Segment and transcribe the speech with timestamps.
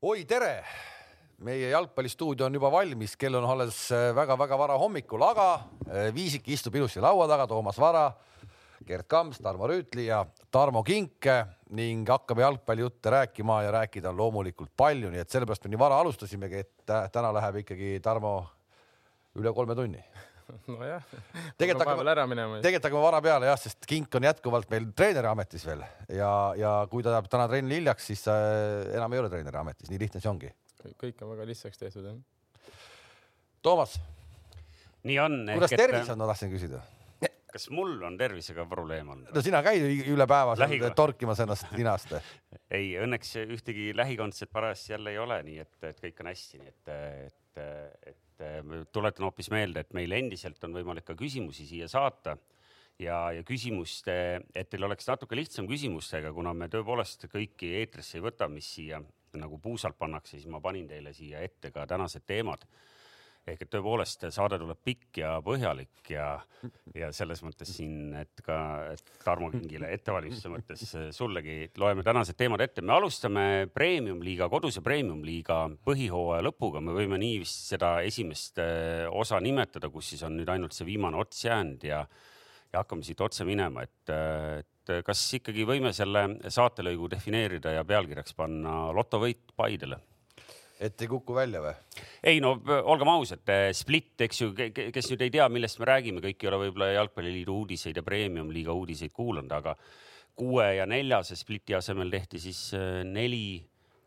[0.00, 0.62] oi, tere!
[1.44, 3.76] meie jalgpallistuudio on juba valmis, kell on alles
[4.16, 5.46] väga-väga vara hommikul, aga
[5.88, 8.06] eh, Viisik istub ilusti laua taga, Toomas Vara,
[8.88, 11.28] Gerd Kams, Tarmo Rüütli ja Tarmo Kink
[11.76, 16.00] ning hakkame jalgpallijutte rääkima ja rääkida on loomulikult palju, nii et sellepärast me nii vara
[16.00, 18.34] alustasimegi, et täna läheb ikkagi Tarmo
[19.36, 20.00] üle kolme tunni
[20.74, 21.04] nojah,
[21.58, 22.60] tegelikult hakkame ära minema.
[22.64, 25.84] tegelikult hakkame vara peale jah, sest Kink on jätkuvalt meil treeneri ametis veel
[26.16, 28.36] ja, ja kui ta jääb täna trenni hiljaks, siis ta
[28.96, 30.52] enam ei ole treeneri ametis, nii lihtne see ongi
[31.00, 32.72] kõik on väga lihtsaks tehtud, jah.
[33.62, 33.98] Toomas.
[35.04, 35.42] nii on.
[35.52, 36.80] kuidas tervis on, ma tahtsin küsida?
[37.50, 39.30] kas mul on tervisega probleem olnud?
[39.34, 42.14] no sina käid üle päeva seal torkimas ennast ninast
[42.76, 46.72] ei, õnneks ühtegi lähikondset parajasti jälle ei ole, nii et, et kõik on hästi, nii
[46.74, 46.92] et,
[47.26, 47.62] et,
[48.12, 52.36] et, et tuletan hoopis meelde, et meil endiselt on võimalik ka küsimusi siia saata
[53.00, 54.14] ja, ja küsimuste,
[54.54, 59.00] et teil oleks natuke lihtsam küsimustega, kuna me tõepoolest kõiki eetrisse ei võta, mis siia
[59.38, 62.64] nagu puusalt pannakse, siis ma panin teile siia ette ka tänased teemad.
[63.48, 66.26] Ehk et tõepoolest saade tuleb pikk ja põhjalik ja,
[66.94, 68.56] ja selles mõttes siin, et ka
[68.92, 70.84] et Tarmo Kingile ettevalmistuse mõttes
[71.16, 72.84] sullegi loeme tänased teemad ette.
[72.84, 79.40] me alustame premium-liiga, koduse premium-liiga põhihooaja lõpuga, me võime nii vist seda esimest eh, osa
[79.40, 82.04] nimetada, kus siis on nüüd ainult see viimane ots jäänud ja
[82.70, 84.12] ja hakkame siit otse minema, et,
[84.60, 89.98] et kas ikkagi võime selle saatelõigu defineerida ja pealkirjaks panna lotovõit Paidele?
[90.80, 91.72] Et ei kuku välja või?
[92.32, 93.44] ei no olgem ausad,
[93.76, 97.56] Split, eks ju, kes nüüd ei tea, millest me räägime, kõik ei ole võib-olla Jalgpalliliidu
[97.62, 99.76] uudiseid ja Premium-liiga uudiseid kuulanud, aga
[100.40, 103.60] kuue ja neljase Spliti asemel tehti siis äh, neli,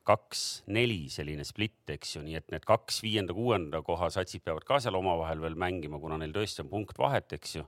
[0.08, 4.82] kaks, neli selline split, eks ju, nii et need kaks viienda-kuuenda koha satsid peavad ka
[4.84, 7.68] seal omavahel veel mängima, kuna neil tõesti on punkt vahet, eks ju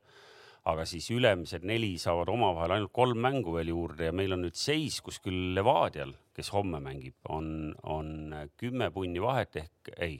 [0.65, 4.57] aga siis ülemised neli saavad omavahel ainult kolm mängu veel juurde ja meil on nüüd
[4.57, 10.17] seis, kus küll Levadial, kes homme mängib, on, on kümme punni vahet ehk ei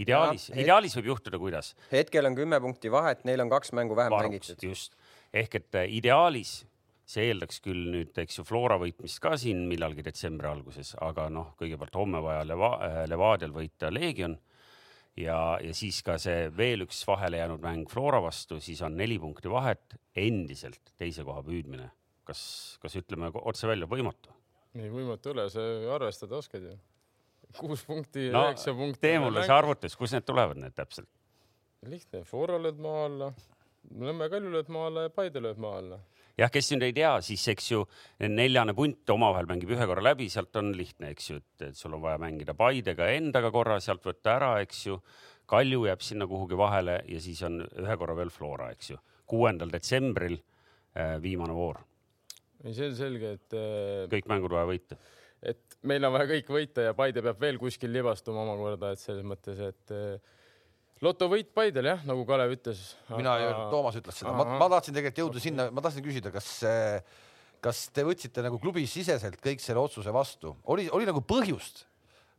[0.00, 1.72] ideaalis, ideaalis võib juhtuda, kuidas?
[1.92, 4.68] hetkel on kümme punkti vahet, neil on kaks mängu vähem Varuks, mängitud.
[4.68, 4.96] just,
[5.34, 6.62] ehk et äh, ideaalis
[7.04, 11.52] see eeldaks küll nüüd, eks ju, Flora võitmist ka siin millalgi detsembri alguses, aga noh,
[11.60, 14.38] kõigepealt homme vaja Leva, äh, Levadial võita Leegion
[15.20, 19.18] ja, ja siis ka see veel üks vahele jäänud mäng Flora vastu, siis on neli
[19.22, 21.90] punkti vahet, endiselt teise koha püüdmine.
[22.24, 22.40] kas,
[22.80, 24.32] kas ütleme otse välja, võimatu?
[24.74, 26.76] ei, võimatu ei ole, sa arvestada oskad ju.
[27.58, 29.02] kuus punkti no,, üheksa punkti.
[29.04, 31.10] tee mulle see arvutus, kust need tulevad, need täpselt?
[31.84, 33.34] lihtne, Flora lööd maa alla,
[33.84, 35.98] Nõmme Kalju lööd maa alla ja Paide lööd maa alla
[36.40, 37.82] jah, kes nüüd ei tea, siis eks ju
[38.30, 41.94] neljane punt omavahel mängib ühe korra läbi, sealt on lihtne, eks ju, et, et sul
[41.96, 44.98] on vaja mängida Paidega endaga korra, sealt võtta ära, eks ju.
[45.50, 49.00] Kalju jääb sinna kuhugi vahele ja siis on ühe korra veel Flora, eks ju.
[49.28, 51.82] kuuendal detsembril äh, viimane voor.
[52.64, 54.06] ei, see on selge, et äh,.
[54.12, 54.96] kõik mängud vaja võita.
[55.42, 59.24] et meil on vaja kõik võita ja Paide peab veel kuskil libastuma omakorda, et selles
[59.28, 60.16] mõttes, et äh,
[61.02, 62.82] lotovõit Paidel jah, nagu Kalev ütles.
[63.16, 66.30] mina ei öelnud, Toomas ütles seda, ma, ma tahtsin tegelikult jõuda sinna, ma tahtsin küsida,
[66.34, 66.50] kas,
[67.64, 71.86] kas te võtsite nagu klubi siseselt kõik selle otsuse vastu, oli, oli nagu põhjust?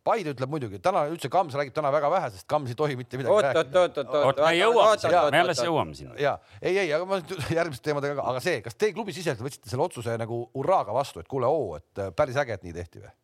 [0.05, 3.17] Paide ütleb muidugi, täna üldse Kams räägib täna väga vähe, sest Kams ei tohi mitte
[3.17, 3.81] midagi oot, rääkida.
[3.81, 6.13] oot, oot, oot, oot, me jõuame sinna, me alles jõuame sinna.
[6.21, 7.17] ja ei, ei, aga ma
[7.57, 11.23] järgmiste teemadega ka, aga see, kas te klubi siseselt võtsite selle otsuse nagu hurraaga vastu,
[11.25, 13.15] et kuule, oo, et päris äge, et nii tehti või?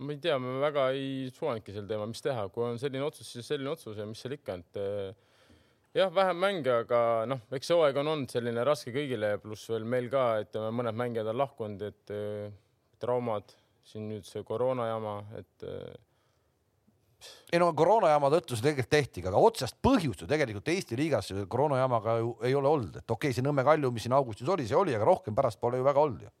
[0.00, 3.28] Ma ei tea, me väga ei suvanudki sel teemal, mis teha, kui on selline otsus,
[3.34, 5.48] siis selline otsus ja mis seal ikka, et eh,
[5.98, 9.84] jah, vähem mänge, aga noh, eks see hooaeg on olnud selline raske kõigile, pluss veel
[9.84, 12.46] meil ka, ütleme, mõned mängijad on lahkunud, et eh,
[13.02, 13.52] traumad,
[13.90, 15.92] siin nüüd see koroona jama, et eh,
[17.52, 22.14] ei no koroonajama tõttu see tegelikult tehti, aga otsest põhjust ju tegelikult Eesti liigas koroonajamaga
[22.22, 24.78] ju ei ole olnud, et okei okay,, see Nõmme Kalju, mis siin augustis oli, see
[24.78, 26.32] oli, aga rohkem pärast pole ju väga olnud ju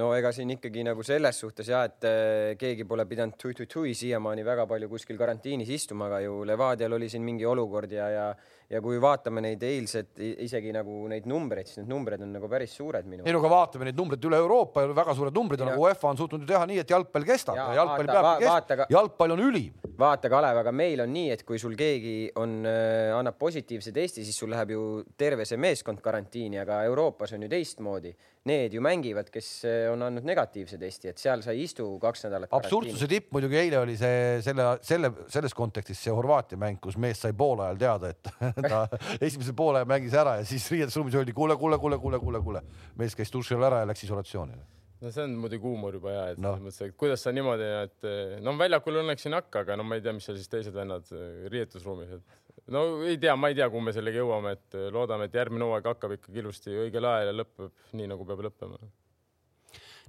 [0.00, 4.44] no ega siin ikkagi nagu selles suhtes ja, et äh, keegi pole pidanud tui-tui-tui siiamaani
[4.46, 8.26] väga palju kuskil karantiinis istuma, aga ju Levadial oli siin mingi olukord ja, ja
[8.72, 10.14] ja kui vaatame neid eilset,
[10.46, 13.26] isegi nagu neid numbreid, siis need numbrid on nagu päris suured minu.
[13.26, 16.20] ei no aga vaatame neid numbreid üle Euroopa, väga suured numbrid on, nagu UEFA on
[16.20, 19.88] suutnud ju teha nii, et jalgpall kestab ja, ja jalgpall peab kestma, jalgpall on ülim.
[19.98, 24.24] vaata, Kalev, aga meil on nii, et kui sul keegi on äh,, annab positiivse testi,
[24.24, 24.84] siis sul läheb ju
[25.20, 28.14] terve see meeskond karantiini, aga Euroopas on ju teistmoodi
[28.44, 32.24] need ju mängivad, kes eh, on andnud negatiivse testi, et seal sa ei istu kaks
[32.26, 32.50] nädalat.
[32.58, 37.22] absurdsuse tipp muidugi eile oli see selle, selle, selles kontekstis see Horvaatia mäng, kus mees
[37.22, 38.32] sai poole ajal teada, et
[38.68, 38.84] ta
[39.20, 42.62] esimese poole mängis ära ja siis riietusruumis öeldi kuule, kuule, kuule, kuule, kuule, kuule.
[42.98, 44.60] mees käis duši all ära ja läks isolatsiooni
[45.02, 46.52] no see on muidugi huumor juba ja, et no.
[46.52, 48.08] selles mõttes, et kuidas sa niimoodi, et
[48.44, 51.10] no väljakul õnneks ei nakka, aga no ma ei tea, mis seal siis teised vennad
[51.16, 55.26] eh, riietusruumis, et no ei tea, ma ei tea, kuhu me sellega jõuame, et loodame,
[55.26, 58.78] et järgmine hooaeg hakkab ikkagi ilusti õigel ajal ja lõpeb nii, nagu peab lõppema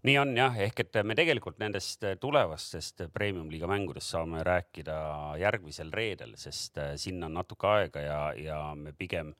[0.03, 4.97] nii on jah, ehk et me tegelikult nendest tulevastest premium-liiga mängudest saame rääkida
[5.39, 9.33] järgmisel reedel, sest äh, sinna on natuke aega ja, ja me pigem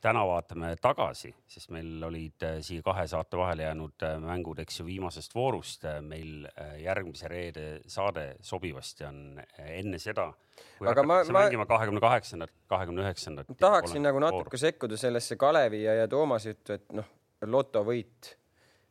[0.00, 4.80] täna vaatame tagasi, sest meil olid äh, siia kahe saate vahele jäänud äh, mängud, eks
[4.80, 5.84] ju, viimasest voorust.
[6.06, 6.46] meil
[6.80, 9.22] järgmise reede saade sobivasti on
[9.58, 10.30] enne seda,
[10.78, 13.50] kui Aga ma- hakatakse ma- mängima kahekümne kaheksandat, kahekümne üheksandat.
[13.60, 17.04] tahaksin nagu natuke sekkuda sellesse Kalevi ja, ja Toomase juttu, et noh,
[17.44, 18.36] lotovõit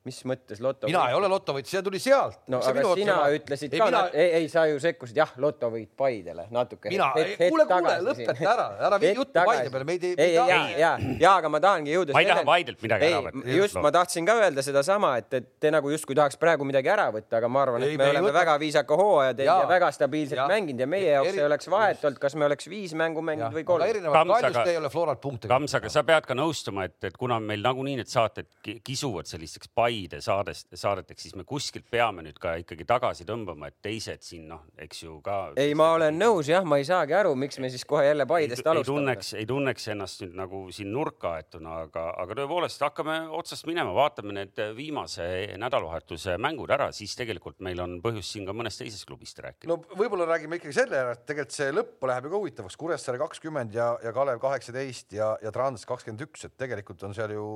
[0.08, 0.88] mis mõttes loto?
[0.90, 2.40] mina ei ole lotovõit, see tuli sealt.
[2.52, 6.48] no aga sina ütlesid ei, ka mina..., ei, ei, sa ju sekkusid, jah, lotovõit Paidele
[6.54, 6.92] natuke.
[6.94, 10.14] mina, kuule, kuule, lõpeta ära, ära vii juttu Paide peale, meid ei.
[10.16, 12.16] ei, ei, ja, ja, ja, aga ma tahangi jõuda.
[12.16, 13.46] ma ei taha Paidelt midagi ära võtta.
[13.58, 17.10] just, ma tahtsin ka öelda sedasama, et, et te nagu justkui tahaks praegu midagi ära
[17.14, 19.70] võtta, aga ma arvan, et ei, me, me oleme väga viisaka hooaja teinud ja.
[19.70, 20.48] väga stabiilselt ja.
[20.52, 21.42] mänginud ja meie jaoks Eri...
[21.42, 23.88] ei oleks vahet olnud, kas me oleks viis mängu mänginud või kolm.
[23.88, 25.50] erinevalt Kaljust ei ole Floral punkte.
[25.52, 28.50] Kams, aga sa pead ka nõustuma, et, et kuna meil nagunii need saated
[28.86, 33.78] kisuvad sellisteks Paide saadest, saadeteks, siis me kuskilt peame nüüd ka ikkagi tagasi tõmbama, et
[33.84, 35.38] teised siin noh, eks ju ka.
[35.60, 38.64] ei, ma olen nõus jah, ma ei saagi aru, miks me siis kohe jälle Paidest
[38.64, 38.84] ei, alustame.
[38.84, 43.68] ei tunneks, ei tunneks ennast nüüd nagu siin nurka aetuna, aga, aga tõepoolest hakkame otsast
[43.70, 45.28] minema, vaatame need viimase
[45.60, 49.70] nädalavahetuse mängud ära, siis tegelikult meil on põhjust siin ka mõnest teisest klubist rääkida.
[49.72, 53.22] no võib-olla räägime ikkagi selle ära, et tegelikult see lõpp läheb ju ka huvitavaks, Kuressaare
[53.22, 57.48] kakskümmend ja, ja Kalev kaheksateist ja, ja Trans kakskümmend üks, et tegelikult on seal ju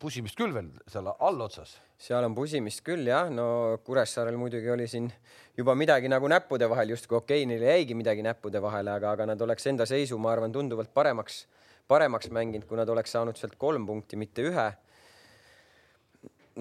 [0.00, 1.08] pusimist küll veel seal
[1.48, 1.78] allotsas.
[1.98, 5.08] seal on pusimist küll jah, no Kuressaarel muidugi oli siin
[5.56, 9.26] juba midagi nagu näppude vahel, justkui okei okay,, neil jäigi midagi näppude vahele, aga, aga
[9.32, 11.46] nad oleks enda seisu, ma arvan, tunduvalt paremaks,
[11.88, 14.68] paremaks mänginud, kui nad oleks saanud sealt kolm punkti, mitte ühe.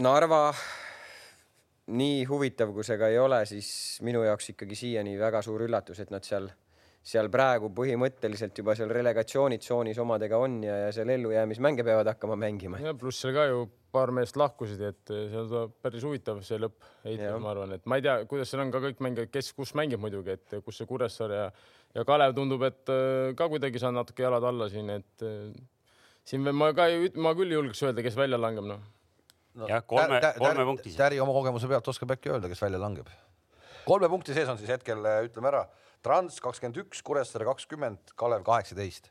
[0.01, 0.41] Narva,
[1.93, 3.69] nii huvitav, kui see ka ei ole, siis
[4.05, 6.49] minu jaoks ikkagi siiani väga suur üllatus, et nad seal
[7.07, 12.81] seal praegu põhimõtteliselt juba seal relegatsioonitsoonis omadega on ja, ja seal ellujäämismänge peavad hakkama mängima.
[12.83, 13.61] ja pluss seal ka ju
[13.97, 17.99] paar meest lahkusid, et seal tuleb päris huvitav see lõpp heitlus, ma arvan, et ma
[17.99, 20.89] ei tea, kuidas seal on ka kõik mängijad, kes kus mängib muidugi, et kus see
[20.89, 21.47] Kuressaare ja,
[21.97, 25.25] ja Kalev tundub, et äh, ka kuidagi saan natuke jalad alla siin, et
[26.27, 28.85] siin ma ka ei, ma küll ei julgeks öelda, kes välja langeb, noh
[29.57, 30.93] no, jah, kolme, kolme punkti.
[30.97, 33.09] Täri oma kogemuse pealt oskab äkki öelda, kes välja langeb.
[33.87, 35.65] kolme punkti sees on siis hetkel, ütleme ära
[36.05, 39.09] Trans kakskümmend üks, Kuressaare kakskümmend, Kalev kaheksateist.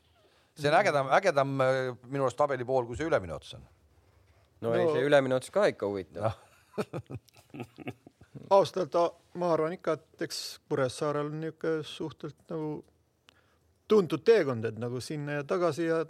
[0.57, 3.65] see on ägedam, ägedam minu arust tabeli pool, kui see ülemine ots on.
[4.61, 6.31] No, no ei, see ülemine ots ka ikka huvitav
[8.55, 9.07] ausalt öelda
[9.37, 12.69] ma arvan ikka, et eks Kuressaarel on niisugune suhteliselt nagu
[13.87, 16.03] tuntud teekond, et nagu sinna ja tagasi ja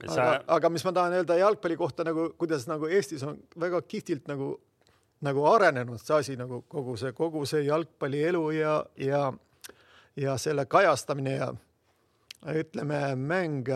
[0.00, 3.82] aga Sa..., aga mis ma tahan öelda jalgpalli kohta nagu, kuidas nagu Eestis on väga
[3.82, 4.54] kihvtilt nagu
[5.20, 9.32] nagu arenenud see asi nagu kogu see, kogu see jalgpallielu ja, ja,
[10.16, 11.50] ja selle kajastamine ja
[12.56, 13.68] ütleme, mäng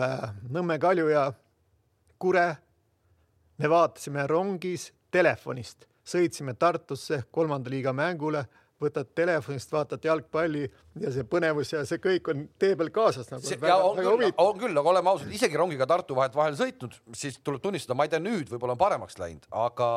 [0.49, 1.27] Nõmme Kalju ja
[2.17, 2.55] Kure.
[3.57, 8.45] Me vaatasime rongis telefonist, sõitsime Tartusse kolmanda liiga mängule
[8.81, 10.65] võtad telefonist, vaatad jalgpalli
[10.99, 13.43] ja see põnevus ja see kõik on tee peal kaasas nagu.
[13.87, 17.63] on küll, on küll, aga oleme ausad, isegi rongiga Tartu vahet vahel sõitnud, siis tuleb
[17.63, 19.89] tunnistada, ma ei tea, nüüd võib-olla on paremaks läinud, aga,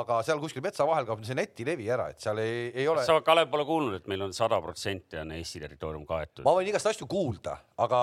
[0.00, 3.04] aga seal kuskil metsa vahel kaob see netilevi ära, et seal ei, ei ole.
[3.08, 6.44] sa, Kalev, pole kuulnud, et meil on sada protsenti on Eesti territoorium kaetud?
[6.46, 8.02] ma võin igast asju kuulda, aga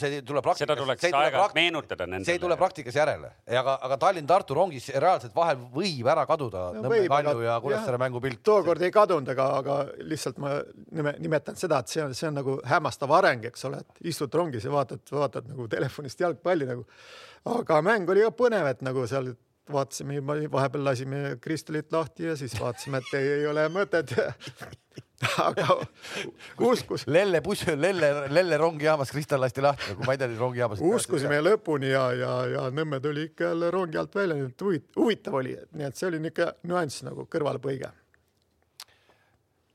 [0.00, 0.66] see tuleb praktikas.
[0.66, 2.28] seda tuleks aeg-ajalt meenutada nendele.
[2.28, 6.86] see ei tule praktikas järele, aga, aga Tallinn-Tartu rongis reaalselt vahel võib ära kaduda no,
[6.86, 8.40] Nõmme Kalju ja Kuressaare mängupilt.
[8.44, 9.69] tookord ei kadunud, aga, aga
[10.06, 10.54] lihtsalt ma
[10.96, 14.34] nime, nimetan seda, et see on, see on nagu hämmastav areng, eks ole, et istud
[14.34, 16.86] rongis ja vaatad, vaatad nagu telefonist jalgpalli nagu.
[17.58, 19.32] aga mäng oli ka põnev, et nagu seal
[19.70, 20.20] vaatasime,
[20.52, 24.14] vahepeal lasime Kristalit lahti ja siis vaatasime, et ei, ei ole mõtet
[25.44, 25.76] aga
[26.64, 27.06] uskus.
[27.06, 30.80] Lelle buss, Lelle, Lelle rongijaamas Kristal lasti lahti, nagu ma ei tea, rongijaamas.
[30.80, 35.40] uskusime lõpuni ja, ja, ja Nõmme tuli ikka jälle rongi alt välja, nii et huvitav
[35.42, 37.92] oli, nii et see oli niisugune nüanss nagu kõrvalepõige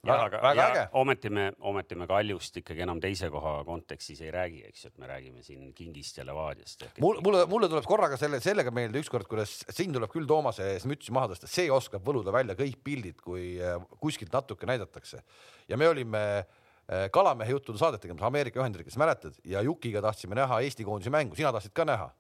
[0.05, 0.83] väga, väga äge.
[1.01, 4.97] ometi me, ometi me Kaljust ikkagi enam teise koha kontekstis ei räägi, eks ju, et
[5.01, 6.85] me räägime siin Kingist ja Levadiast.
[7.03, 10.88] mul, mulle, mulle tuleb korraga selle, sellega meelde ükskord, kuidas siin tuleb küll Toomase ees
[10.89, 15.24] mütsi maha tõsta, see oskab võluda välja kõik pildid, kui äh, kuskilt natuke näidatakse.
[15.69, 20.62] ja me olime äh, Kalamehe juttude saadet tegemas Ameerika Ühendriikides, mäletad, ja Jukiga tahtsime näha
[20.62, 22.12] Eesti koondise mängu, sina tahtsid ka näha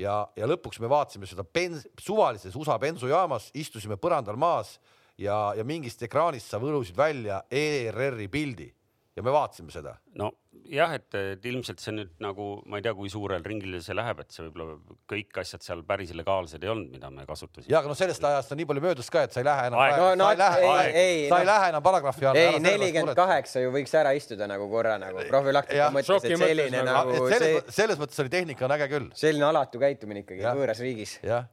[0.00, 4.76] ja, ja lõpuks me vaatasime seda bens, suvalises USA bensujaamas, istusime põrandal maas
[5.18, 8.70] ja, ja mingist ekraanist sa võlusid välja ERR-i pildi
[9.16, 9.94] ja me vaatasime seda.
[10.20, 14.20] nojah, et, et ilmselt see nüüd nagu ma ei tea, kui suurel ringil see läheb,
[14.20, 14.76] et see võib-olla
[15.08, 17.70] kõik asjad seal päris legaalsed ei olnud, mida me kasutasime.
[17.72, 19.80] ja aga noh, sellest ajast on nii palju möödas ka, et sa ei lähe enam.
[19.96, 22.44] No, no, sa ei lähe, ei, ei, sa ei no, lähe enam paragrahvi alla.
[22.44, 27.18] ei, nelikümmend kaheksa ju võiks ära istuda nagu korra nagu profülaktika mõttes, et selline nagu.
[27.32, 29.12] selles, selles mõttes oli tehnika on äge küll.
[29.16, 31.20] selline alatu käitumine ikkagi võõras riigis.
[31.24, 31.48] jah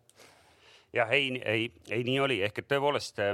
[0.94, 3.34] jah, ei, ei, ei nii oli, ehk et tõepoolest äh,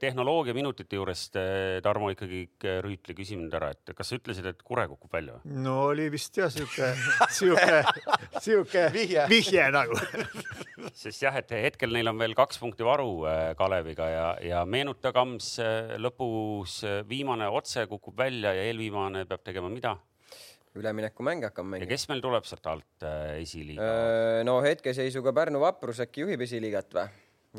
[0.00, 4.48] tehnoloogia minutite juurest äh, Tarmo ikkagi äh, Rüütli küsis mind ära, et kas sa ütlesid,
[4.48, 5.58] et Kure kukub välja või?
[5.64, 6.94] no oli vist jah sihuke,
[7.38, 7.82] sihuke,
[8.44, 9.98] sihuke vihje, vihje nagu
[11.02, 13.24] sest jah, et hetkel neil on veel kaks punkti varu
[13.58, 15.58] Kaleviga ja, ja meenuta Kams
[16.00, 19.96] lõpus viimane otse kukub välja ja eelviimane peab tegema mida?
[20.78, 21.88] Üleminekumäng hakkame mängima.
[21.88, 23.90] ja kes meil tuleb sealt alt äh, esiliiga?
[24.46, 27.06] no hetkeseisuga Pärnu Vaprus äkki juhib esiliigat või?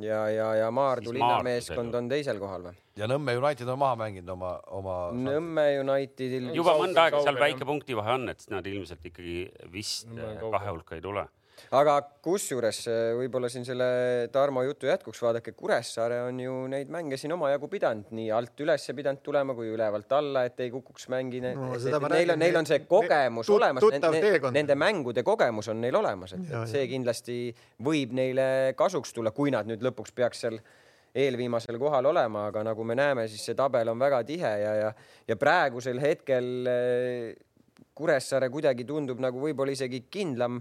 [0.04, 2.76] ja, ja, ja Maardu linnameeskond on teisel kohal või?
[3.00, 4.98] ja Nõmme United on maha mänginud oma, oma.
[5.16, 6.52] Nõmme Unitedil.
[6.56, 11.04] juba mõnda aega seal väike punktivahe on, et nad ilmselt ikkagi vist kahe hulka ei
[11.06, 11.28] tule
[11.76, 11.96] aga
[12.26, 13.88] kusjuures äh, võib-olla siin selle
[14.34, 18.88] Tarmo jutu jätkuks vaadake, Kuressaare on ju neid mänge siin omajagu pidanud, nii alt üles
[18.96, 21.74] pidanud tulema kui ülevalt alla, et ei kukuks mängida no,.
[22.10, 26.36] Neil on, neil on see kogemus tut, olemas, nende, nende mängude kogemus on neil olemas,
[26.38, 27.40] et, see kindlasti
[27.86, 28.48] võib neile
[28.78, 30.60] kasuks tulla, kui nad nüüd lõpuks peaks seal
[31.16, 34.94] eelviimasel kohal olema, aga nagu me näeme, siis see tabel on väga tihe ja, ja,
[35.28, 37.36] ja praegusel hetkel äh,
[37.96, 40.60] Kuressaare kuidagi tundub nagu võib-olla isegi kindlam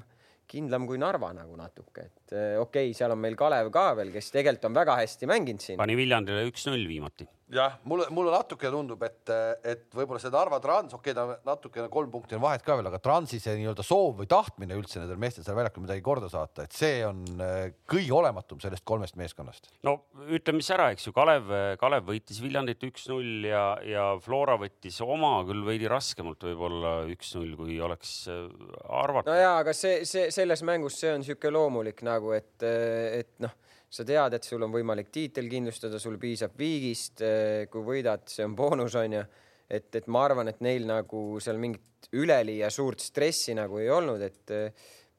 [0.50, 4.12] kindlam kui Narva nagu natuke, et eh, okei okay,, seal on meil Kalev ka veel,
[4.14, 5.80] kes tegelikult on väga hästi mänginud siin.
[5.80, 9.30] pani Viljandile üks-null viimati jah, mulle, mulle natuke tundub, et,
[9.66, 12.88] et võib-olla see Narva Trans, okei okay,, ta natukene kolm punkti on vahet ka veel,
[12.88, 16.64] aga Transi see nii-öelda soov või tahtmine üldse nendel meestel seal väljakul midagi korda saata,
[16.64, 19.68] et see on äh, kõige olematum sellest kolmest meeskonnast.
[19.86, 25.00] no ütleme siis ära, eks ju, Kalev, Kalev võitis Viljandit üks-null ja, ja Flora võttis
[25.04, 28.48] oma küll veidi raskemalt võib-olla üks-null, kui oleks äh,
[28.88, 29.30] arvata.
[29.30, 33.60] no ja, aga see, see selles mängus, see on niisugune loomulik nagu, et, et noh
[33.94, 37.22] sa tead, et sul on võimalik tiitel kindlustada, sul piisab viigist,
[37.70, 39.22] kui võidad, see on boonus, onju.
[39.70, 44.22] et, et ma arvan, et neil nagu seal mingit üleliia suurt stressi nagu ei olnud,
[44.22, 44.52] et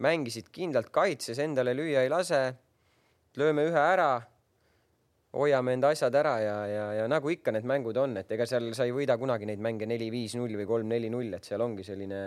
[0.04, 2.42] mängisid kindlalt kaitses, endale lüüa ei lase.
[3.36, 4.22] lööme ühe ära,
[5.36, 8.70] hoiame enda asjad ära ja, ja, ja nagu ikka need mängud on, et ega seal
[8.76, 12.22] sa ei võida kunagi neid mänge neli-viis-null või kolm-neli-null, et seal ongi selline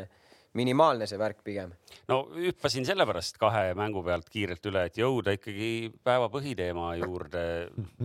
[0.56, 1.74] minimaalne see värk pigem.
[2.08, 7.42] no hüppasin sellepärast kahe mängu pealt kiirelt üle, et jõuda ikkagi päeva põhiteema juurde,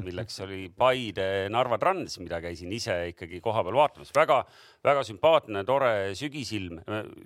[0.03, 4.43] milleks oli Paide Narva Trans, mida käisin ise ikkagi kohapeal vaatamas väga,.
[4.83, 6.81] väga-väga sümpaatne, tore sügisilm.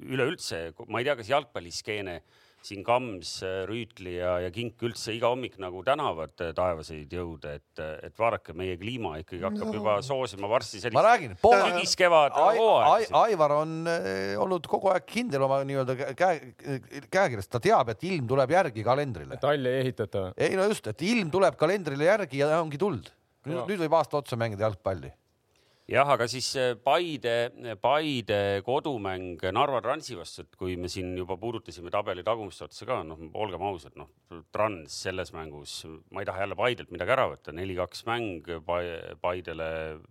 [0.07, 2.21] üleüldse, ma ei tea, kas jalgpalliskeene
[2.65, 3.31] siin Kams,
[3.69, 8.77] Rüütli ja, ja Kink üldse iga hommik nagu tänavad taevaseid jõude, et, et vaadake, meie
[8.79, 9.75] kliima ikkagi hakkab no.
[9.79, 10.97] juba soosima varsti sellist.
[10.97, 13.13] ma räägin, sügiskevad hooaeg.
[13.21, 16.53] Aivar on eh, olnud kogu aeg kindel oma nii-öelda käe,
[17.13, 19.37] käekirjas, ta teab, et ilm tuleb järgi kalendrile.
[19.37, 20.31] et halli ei ehitata?
[20.37, 23.13] ei no just, et ilm tuleb kalendrile järgi ja ongi tuld.
[23.47, 25.13] nüüd, nüüd võib aasta otsa mängida jalgpalli
[25.91, 27.35] jah, aga siis äh, Paide,
[27.81, 33.01] Paide kodumäng Narva Transi vastu, et kui me siin juba puudutasime tabeli tagumist otsa ka,
[33.07, 34.11] noh, olgem ausad, noh,
[34.53, 35.79] Trans selles mängus,
[36.11, 38.51] ma ei taha jälle Paidelt midagi ära võtta, neli-kaks mäng
[39.21, 39.69] Paidele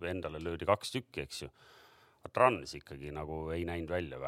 [0.09, 1.53] endale löödi kaks tükki, eks ju.
[2.35, 4.19] Trans ikkagi nagu ei näinud välja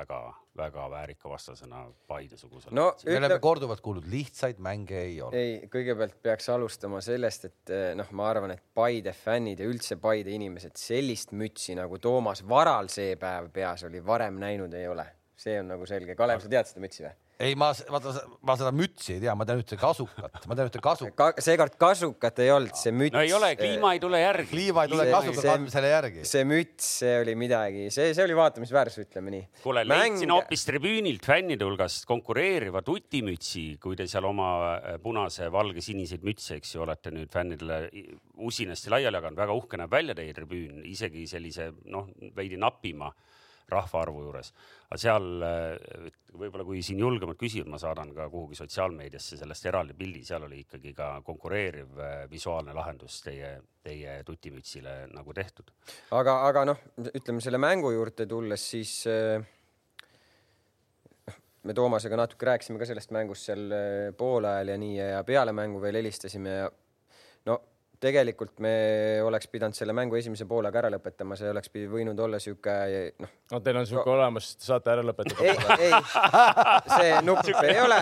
[0.59, 2.75] väga-väga väärika vastasena Paide-sugusele.
[2.75, 3.19] no me ütle...
[3.19, 5.37] oleme korduvalt kuulnud, lihtsaid mänge ei ole.
[5.37, 9.99] ei, kõigepealt peaks alustama sellest, et eh, noh, ma arvan, et Paide fännid ja üldse
[10.03, 15.07] Paide inimesed sellist mütsi nagu Toomas Varal see päev peas oli varem näinud ei ole.
[15.39, 16.17] see on nagu selge.
[16.19, 17.15] Kalev, sa tead seda mütsi või?
[17.39, 20.81] Ei, ma vaata, ma seda mütsi ei tea, ma tean ühte kasukat, ma tean ühte
[20.83, 21.45] kasukat Ka,.
[21.45, 23.15] seekord kasukat ei olnud, see müts.
[23.15, 24.49] no ei ole, kliima ei tule järgi.
[24.51, 26.25] kliima ei tule kasuka kandmisele järgi.
[26.27, 29.45] see müts, see oli midagi, see, see oli vaatamisväärsus, ütleme nii.
[29.63, 35.47] kuule Mäng..., leidsin hoopis tribüünilt fännide hulgast konkureeriva tutimütsi, kui te seal oma äh, punase,
[35.55, 37.85] valge, siniseid mütse, eks ju, olete nüüd fännidele
[38.51, 43.13] usinasti laiali jaganud, väga uhke näeb välja teie tribüün, isegi sellise noh, veidi napima
[43.69, 44.53] rahvaarvu juures.
[44.89, 46.09] aga seal äh,
[46.39, 50.63] võib-olla, kui siin julgemalt küsivad, ma saadan ka kuhugi sotsiaalmeediasse sellest eraldi pildi, seal oli
[50.65, 55.73] ikkagi ka konkureeriv äh, visuaalne lahendus teie, teie tutimütsile nagu tehtud.
[56.17, 56.83] aga, aga noh,
[57.13, 59.45] ütleme selle mängu juurde tulles, siis äh,
[61.69, 63.73] me Toomasega natuke rääkisime ka sellest mängust seal
[64.17, 66.71] poolajal ja nii ja peale mängu veel helistasime ja
[67.49, 67.61] no
[68.03, 68.73] tegelikult me
[69.27, 72.75] oleks pidanud selle mängu esimese poolega ära lõpetama, see oleks võinud olla sihuke
[73.19, 73.33] noh.
[73.53, 75.43] no teil on sihuke no, olemas, saate ära lõpetada.
[75.43, 75.99] ei, ei,
[76.93, 77.99] see nupp ei ole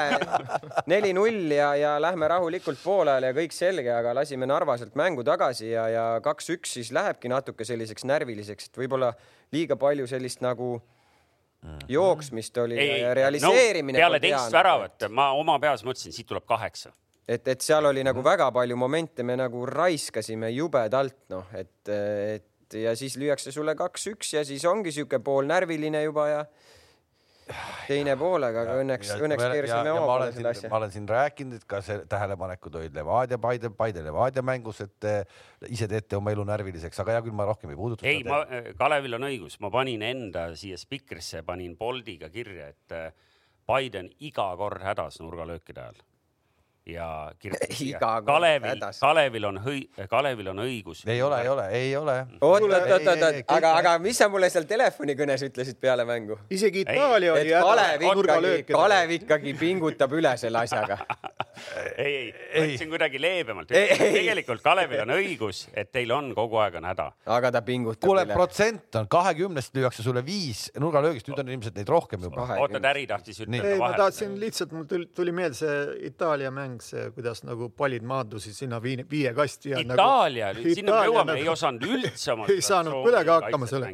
[0.92, 5.70] neli-null ja, ja lähme rahulikult poolajale ja kõik selge, aga lasime Narva sealt mängu tagasi
[5.70, 9.14] ja, ja kaks-üks siis lähebki natuke selliseks närviliseks, et võib-olla
[9.56, 11.88] liiga palju sellist nagu mhm.
[11.88, 14.04] jooksmist oli ei, ja realiseerimine no,.
[14.04, 16.92] peale teist väravat ma oma peas mõtlesin, siit tuleb kaheksa
[17.26, 22.78] et, et seal oli nagu väga palju momente, me nagu raiskasime jubedalt, noh, et, et
[22.86, 26.40] ja siis lüüakse sulle kaks-üks ja siis ongi sihuke poolnärviline juba ja
[27.86, 30.70] teine poolega, aga õnneks, õnneks keerasime oma poole selle asja.
[30.70, 35.06] ma olen siin rääkinud, et ka see tähelepanekud olid Levadia, Paide, Paide, Levadia mängus, et
[35.06, 35.38] eh,
[35.70, 38.08] ise teete oma elu närviliseks, aga hea küll, ma rohkem ei puuduta.
[38.10, 38.42] ei, ma,
[38.78, 42.98] Kalevil on õigus, ma panin enda siia spikrisse, panin Boldiga kirja, et
[43.66, 46.04] Paide on iga kord hädas nurgalöökide ajal
[46.86, 51.02] ja kirjutasin Kalevil, Kalevil on hõi-, Kalevil on õigus.
[51.06, 52.16] ei ole, ei ole, ei ole.
[52.40, 56.38] oot, oot, oot, oot, aga, aga mis sa mulle seal telefonikõnes ütlesid peale mängu?
[56.50, 61.00] isegi Itaalia oli Kalev ikkagi, Kalev ikkagi pingutab üle selle asjaga
[61.96, 62.14] ei,
[62.52, 63.70] ei, mõtlesin kuidagi leebemalt.
[63.72, 67.08] tegelikult Kalevil on õigus, et teil on kogu aeg on häda.
[67.38, 71.90] aga ta pingutab kuule, protsent on kahekümnest lüüakse sulle viis nurgalöögist, nüüd on ilmselt neid
[71.90, 72.48] rohkem juba.
[72.60, 73.82] oota, Täri tahtis ütelda vahele.
[73.82, 78.54] ma tahtsin lihtsalt, mul tuli meelde see Itaalia mäng mäng, see, kuidas nagu pallid maandusid
[78.56, 79.72] sinna viie, viie kasti.
[79.80, 83.90] Itaalia nagu,, sinna me jõuame nagu,, ei osanud üldse oma ei saanud kuidagi hakkama selle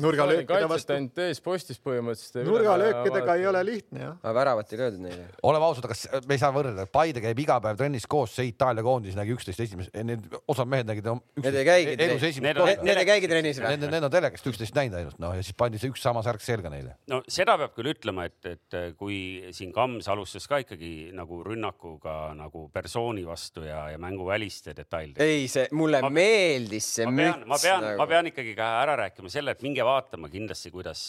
[0.00, 0.94] nurgalöökide vastu.
[0.96, 2.42] ainult eespostis põhimõtteliselt.
[2.48, 4.16] nurgalöökidega ei ole lihtne jah.
[4.22, 5.28] aga väravat ei löödud neile.
[5.42, 8.84] oleme ausad, kas me ei saa võrrelda, Paide käib iga päev trennis koos, see Itaalia
[8.86, 11.06] koondis nägi üksteist esimest, need osad mehed nägid.
[11.42, 13.76] Need ei käigi, need ei käigi trennis või?
[13.86, 16.72] Need on telekast üksteist näinud ainult noh ja siis pandi see üks sama särk selga
[16.72, 16.96] neile.
[17.10, 19.18] no seda peab küll ütlema, et, et kui
[19.56, 25.26] siin Kams alustas ka ikkagi nagu rünnakuga ka nagu persooni vastu ja, ja mänguväliste detailidega.
[25.26, 27.50] ei, see mulle ma, meeldis see ma pean, müts.
[27.50, 31.04] ma pean nagu..., ma pean ikkagi ka ära rääkima selle, et minge vaatama kindlasti, kuidas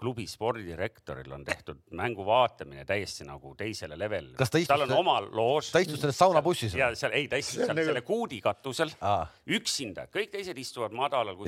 [0.00, 4.50] klubi spordidirektoril on tehtud mängu vaatamine täiesti nagu teisele levelile.
[4.68, 5.72] tal on oma loož.
[5.74, 6.76] ta istus selles saunabussis?
[6.78, 9.26] ja seal, ei, ta istus seal selle kuudi katusel Aa.
[9.58, 11.38] üksinda, kõik teised istuvad madalal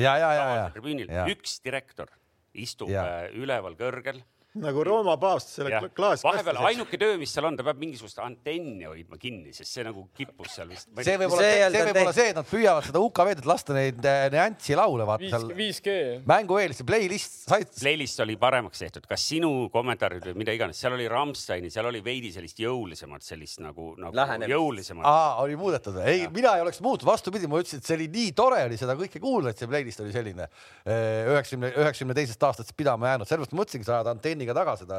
[0.74, 2.10] tribüünil, üks direktor
[2.54, 3.04] istub ja.
[3.24, 4.22] Äh, üleval kõrgel
[4.62, 6.26] nagu Rooma paavst selle klaaskasti.
[6.28, 10.04] vahepeal ainuke töö, mis seal on, ta peab mingisugust antenni hoidma kinni, sest see nagu
[10.14, 10.86] kippus seal vist.
[10.94, 13.74] see võib olla see, see, võib olla see, et nad püüavad seda UK-d, et lasta
[13.74, 15.48] neid äh, nüanssi laule vaata seal.
[15.58, 15.96] 5G.
[16.30, 17.72] mängu eel, see playlist said.
[17.80, 22.04] Playlist oli paremaks tehtud, kas sinu kommentaarid või mida iganes, seal oli Rammsteini, seal oli
[22.06, 24.54] veidi sellist jõulisemat, sellist nagu, nagu Lähenemist.
[24.54, 25.08] jõulisemat.
[25.10, 26.06] aa, oli muudetud või?
[26.14, 28.94] ei, mina ei oleks muutnud, vastupidi, ma ütlesin, et see oli nii tore oli seda
[28.98, 33.58] kõike kuulda, et see playlist oli selline äh, üheksakümne, üheksakümne teisest aastast pidama jäänud, sellepärast
[33.58, 34.12] mõtlesingi, sa ajad
[34.44, 34.98] antenniga taga seda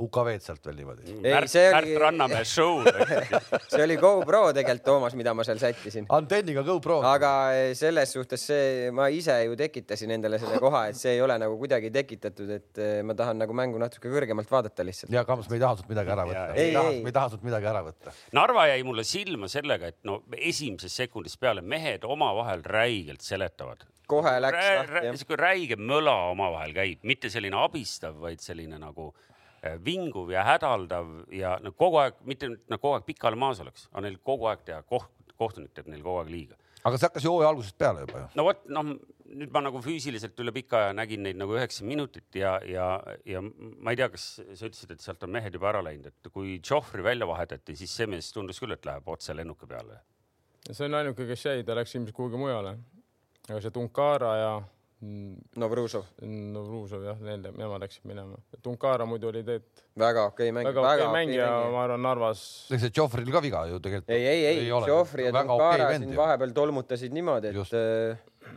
[0.00, 1.14] UKV-d sealt veel niimoodi.
[1.20, 1.72] Märt, oli...
[1.74, 2.78] Märt Rannamäe show
[3.70, 6.06] see oli GoPro tegelikult, Toomas, mida ma seal sättisin.
[6.16, 7.00] antenniga GoPro.
[7.04, 11.20] aga eh, selles suhtes see, ma ise ju tekitasin endale selle koha, et see ei
[11.24, 15.12] ole nagu kuidagi tekitatud, et eh, ma tahan nagu mängu natuke kõrgemalt vaadata lihtsalt.
[15.12, 16.48] ja Kams, me ei taha sult midagi ära võtta.
[16.54, 18.16] me ei taha, me ei taha sult midagi ära võtta.
[18.40, 24.36] Narva jäi mulle silma sellega, et no esimesest sekundist peale mehed omavahel räigelt seletavad kohe
[24.42, 25.16] läks lahti.
[25.22, 29.12] sihuke räige möla omavahel käib, mitte selline abistav, vaid selline nagu
[29.60, 33.58] Äh, vinguv ja hädaldav ja no kogu aeg, mitte et nad kogu aeg pikali maas
[33.60, 36.56] oleks, aga neil kogu aeg teha koht, kohtunik teeb neile kogu aeg liiga.
[36.80, 38.28] aga see hakkas ju hooaja algusest peale juba ju.
[38.40, 38.94] no vot, noh,
[39.42, 42.86] nüüd ma nagu füüsiliselt üle pika aja nägin neid nagu üheksa minutit ja, ja,
[43.28, 46.32] ja ma ei tea, kas sa ütlesid, et sealt on mehed juba ära läinud, et
[46.32, 50.00] kui Joffrey välja vahetati, siis see mees tundus küll, et läheb otse lennuki peale.
[50.70, 52.78] see on ainuke, kes jäi, ta läks ilmselt kuhugi mujale.
[53.50, 54.52] Aga see Tunkara ja
[55.56, 56.04] Novružov.
[56.20, 58.36] Novružov jah, need, nemad läksid minema.
[58.60, 59.64] Tunkara muidu oli teed.
[59.98, 60.68] väga okei mäng.
[60.68, 62.42] väga okei mängija, ma arvan, Narvas.
[62.68, 64.12] ega see Joffril ka viga ju tegelikult.
[64.12, 67.74] ei, ei, ei, Joffri ja Tunkara okay siin vahepeal tolmutasid niimoodi, et.
[67.80, 68.52] Äh,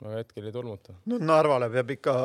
[0.00, 0.96] aga hetkel ei tolmuta.
[1.04, 2.16] no Narvale peab ikka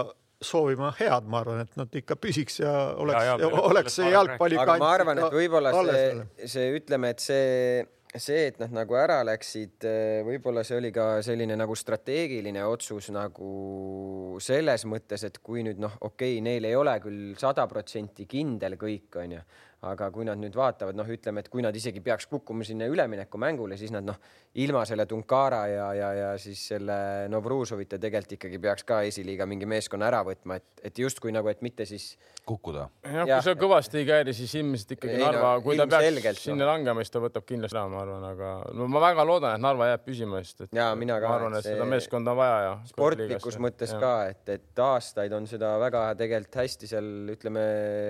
[0.42, 4.58] soovima head, ma arvan, et nad ikka püsiks ja oleks, oleks see jalgpalli.
[4.64, 7.84] aga ma arvan, et võib-olla see, see ütleme, et see
[8.20, 13.08] see, et nad nagu ära läksid, eh, võib-olla see oli ka selline nagu strateegiline otsus
[13.16, 18.28] nagu selles mõttes, et kui nüüd noh, okei okay,, neil ei ole küll sada protsenti
[18.28, 19.44] kindel kõik, onju,
[19.82, 23.78] aga kui nad nüüd vaatavad, noh, ütleme, et kui nad isegi peaks kukkuma sinna üleminekumängule,
[23.80, 24.20] siis nad noh,
[24.62, 26.98] ilma selle Tunkara ja, ja, ja siis selle
[27.32, 31.64] Novružovita tegelikult ikkagi peaks ka esiliiga mingi meeskonna ära võtma, et, et justkui nagu, et
[31.66, 32.12] mitte siis
[32.46, 32.88] kukkuda.
[33.06, 35.88] jah ja,, kui see kõvasti ei käi, siis ilmselt ikkagi ei, Narva no,, kui ta
[35.90, 36.70] peaks selgelt, sinna no.
[36.74, 39.90] langema, siis ta võtab kindlasti ära, ma arvan, aga no ma väga loodan, et Narva
[39.92, 42.74] jääb püsima, sest et ja, mina ka, ma arvan, et seda meeskonda on vaja ja
[42.92, 44.02] sportlikus mõttes ja.
[44.04, 47.66] ka, et, et aastaid on seda väga tegelikult hästi seal ütleme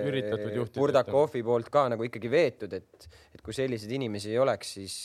[0.09, 0.81] üritatud juhtida.
[0.81, 4.95] Burdakovi poolt ka nagu ikkagi veetud, et, et kui selliseid inimesi ei oleks, siis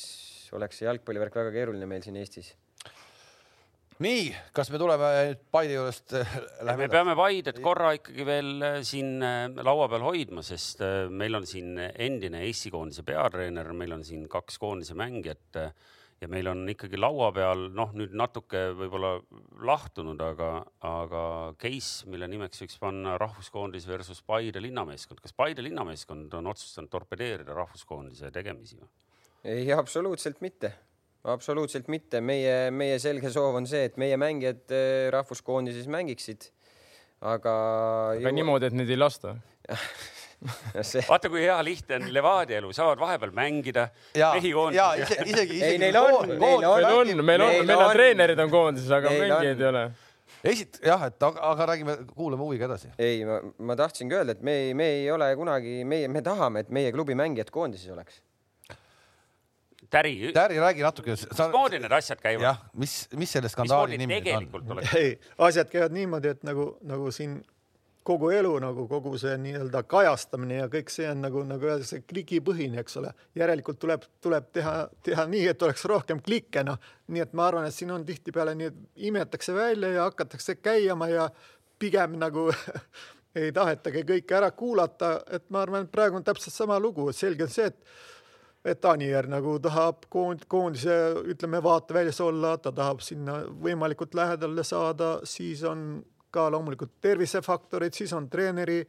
[0.57, 2.55] oleks see jalgpallivärk väga keeruline meil siin Eestis.
[4.05, 6.33] Nii, kas me tuleme nüüd Paide juurest äh,
[6.77, 11.47] me peame Paidet korra ikkagi veel äh, siin äh, laua peal hoidma, sest meil on
[11.49, 15.63] siin endine Eesti koondise peatreener, meil on siin kaks koondise mängijat
[16.21, 19.17] ja meil on ikkagi laua peal noh, nüüd natuke võib-olla
[19.69, 20.51] lahtunud, aga,
[20.89, 21.23] aga
[21.61, 25.21] case, mille nimeks võiks panna rahvuskoondis versus Paide linnameeskond.
[25.21, 28.91] kas Paide linnameeskond on otsustanud torpedeerida rahvuskoondise tegemisi või?
[29.47, 30.73] ei, absoluutselt mitte
[31.27, 36.51] absoluutselt mitte, meie, meie selge soov on see, et meie mängijad äh, rahvuskoondises mängiksid.
[37.21, 37.55] aga.
[38.15, 39.37] aga niimoodi, et neid ei lasta
[40.83, 41.05] See...
[41.09, 43.89] vaata, kui hea lihtne on Levadia elu, saavad vahepeal mängida.
[44.17, 45.13] mehi koondises.
[45.13, 45.63] isegi, isegi.
[45.65, 49.15] ei, neil on, neil on, meil on, meil on, meil on treenerid on koondises, aga
[49.15, 49.87] mängijaid ei ole
[50.45, 52.93] esit-, jah, et aga, aga räägime, kuulame huviga edasi.
[52.99, 56.73] ei, ma, ma tahtsingi öelda, et me, me ei ole kunagi, meie, me tahame, et
[56.75, 58.23] meie klubi mängijad koondises oleks.
[59.91, 60.33] Täri.
[60.35, 61.15] Täri, räägi natuke.
[61.15, 62.43] mismoodi need asjad käivad?
[62.43, 64.81] jah, mis, mis selle skandaali nimi on?
[64.99, 65.13] ei,
[65.47, 67.39] asjad käivad niimoodi, et nagu, nagu siin
[68.07, 72.81] kogu elu nagu kogu see nii-öelda kajastamine ja kõik see on nagu, nagu öeldakse, klikipõhine,
[72.83, 73.13] eks ole.
[73.39, 74.75] järelikult tuleb, tuleb teha,
[75.07, 76.79] teha nii, et oleks rohkem klikke, noh.
[77.13, 81.11] nii et ma arvan, et siin on tihtipeale nii, et imetakse välja ja hakatakse käima
[81.13, 81.29] ja
[81.79, 82.49] pigem nagu
[83.41, 87.49] ei tahetagi kõike ära kuulata, et ma arvan, et praegu on täpselt sama lugu, selge
[87.49, 88.05] on see, et
[88.67, 90.95] et Anier nagu tahab koond, koondise,
[91.31, 95.85] ütleme, vaateväljas olla, ta tahab sinna võimalikult lähedale saada, siis on
[96.37, 98.83] ka loomulikult tervisefaktorid, siis on treeneri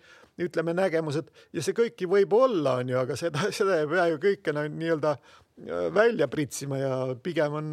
[0.43, 1.31] ütleme nägemused.
[1.55, 5.13] Ja see kõiki võib olla, on ju, aga seda, seda ei pea ju kõike nii-öelda
[5.17, 7.71] äh, välja pritsima ja pigem on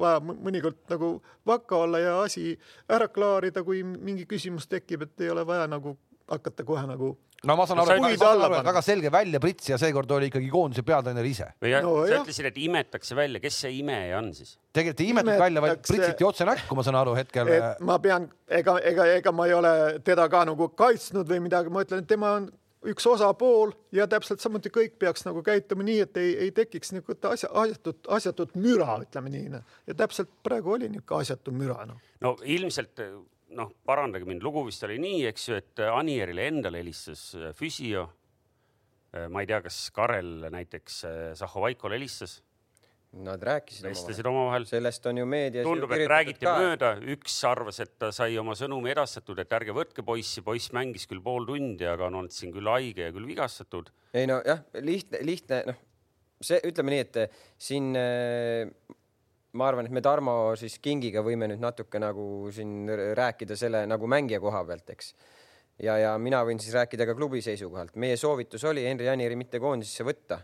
[0.00, 1.14] vaja mõnikord nagu
[1.46, 2.56] vakka olla ja asi
[2.90, 5.96] ära klaarida, kui mingi küsimus tekib, et ei ole vaja nagu
[6.32, 7.16] hakata kohe nagu
[7.48, 11.26] no ma saan aru, et väga, väga selge väljaprits ja seekord oli ikkagi koondise peatreener
[11.26, 11.48] ise.
[11.84, 14.56] No, sa ütlesid, et imetakse välja, kes see imeja on siis?
[14.72, 17.50] tegelikult ei imetanud välja, vaid pritsiti otse näkku, ma saan aru hetkel.
[17.84, 19.76] ma pean, ega, ega, ega ma ei ole
[20.06, 22.50] teda ka nagu kaitsnud või midagi, ma ütlen, et tema on
[22.88, 27.26] üks osapool ja täpselt samuti kõik peaks nagu käituma nii, et ei, ei tekiks niisugust
[27.30, 29.52] asja, asjatut, asjatut müra, ütleme nii.
[29.52, 29.76] Noh.
[29.86, 32.00] ja täpselt praegu oli niisugune asjatu müra, noh.
[32.24, 33.02] no ilmselt
[33.56, 38.06] noh, parandage mind, lugu vist oli nii, eks ju, et Anierile endale helistas äh, füsio.
[39.12, 41.04] Äh, ma ei tea, kas Karel näiteks
[41.40, 42.40] Zahhovaikole äh, helistas.
[43.12, 44.64] Nad rääkisid vestlesid omavahel.
[44.64, 45.66] sellest on ju meedias.
[45.68, 46.54] tundub, et räägiti ka.
[46.56, 51.04] mööda, üks arvas, et ta sai oma sõnumi edastatud, et ärge võtke poissi, poiss mängis
[51.10, 53.92] küll pool tundi, aga on olnud siin küll haige ja küll vigastatud.
[54.16, 55.82] ei no jah, lihtne, lihtne, noh,
[56.40, 57.92] see ütleme nii, et siin
[59.52, 64.08] ma arvan, et me Tarmo siis Kingiga võime nüüd natuke nagu siin rääkida selle nagu
[64.08, 65.12] mängija koha pealt, eks.
[65.82, 67.96] ja, ja mina võin siis rääkida ka klubi seisukohalt.
[67.96, 70.40] meie soovitus oli Henri Anieri mitte koondisesse võtta.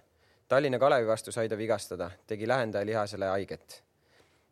[0.49, 3.83] Tallinna Kalevi vastu sai ta vigastada, tegi lähendaja lihasele haiget.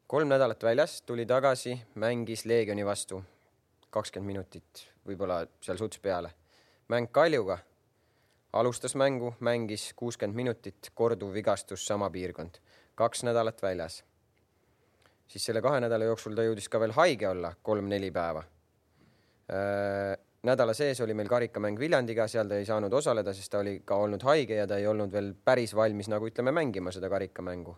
[0.06, 3.22] kolm nädalat väljas, tuli tagasi, mängis Leegioni vastu
[3.90, 6.32] kakskümmend minutit, võib-olla seal suts peale.
[6.88, 7.58] mäng Kaljuga,
[8.52, 12.60] alustas mängu, mängis kuuskümmend minutit, korduv vigastus, sama piirkond,
[12.94, 14.04] kaks nädalat väljas
[15.28, 18.42] siis selle kahe nädala jooksul ta jõudis ka veel haige olla kolm-neli päeva.
[19.50, 20.14] Äh,
[20.46, 23.98] nädala sees oli meil karikamäng Viljandiga, seal ta ei saanud osaleda, sest ta oli ka
[24.06, 27.76] olnud haige ja ta ei olnud veel päris valmis, nagu ütleme, mängima seda karikamängu.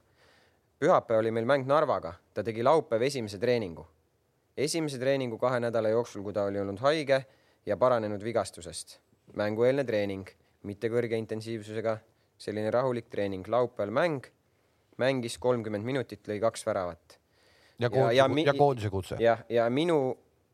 [0.79, 3.87] pühapäev oli meil mäng Narvaga, ta tegi laupäev esimese treeningu.
[4.57, 7.25] esimese treeningu kahe nädala jooksul, kui ta oli olnud haige
[7.67, 9.01] ja paranenud vigastusest.
[9.37, 10.29] mängueelne treening,
[10.63, 11.99] mitte kõrge intensiivsusega,
[12.39, 14.27] selline rahulik treening, laupäeval mäng,
[14.97, 17.19] mängis kolmkümmend minutit, lõi kaks väravat
[17.79, 19.19] ja koondise, ja, ja, ja koondise kutse.
[19.23, 20.01] jah, ja minu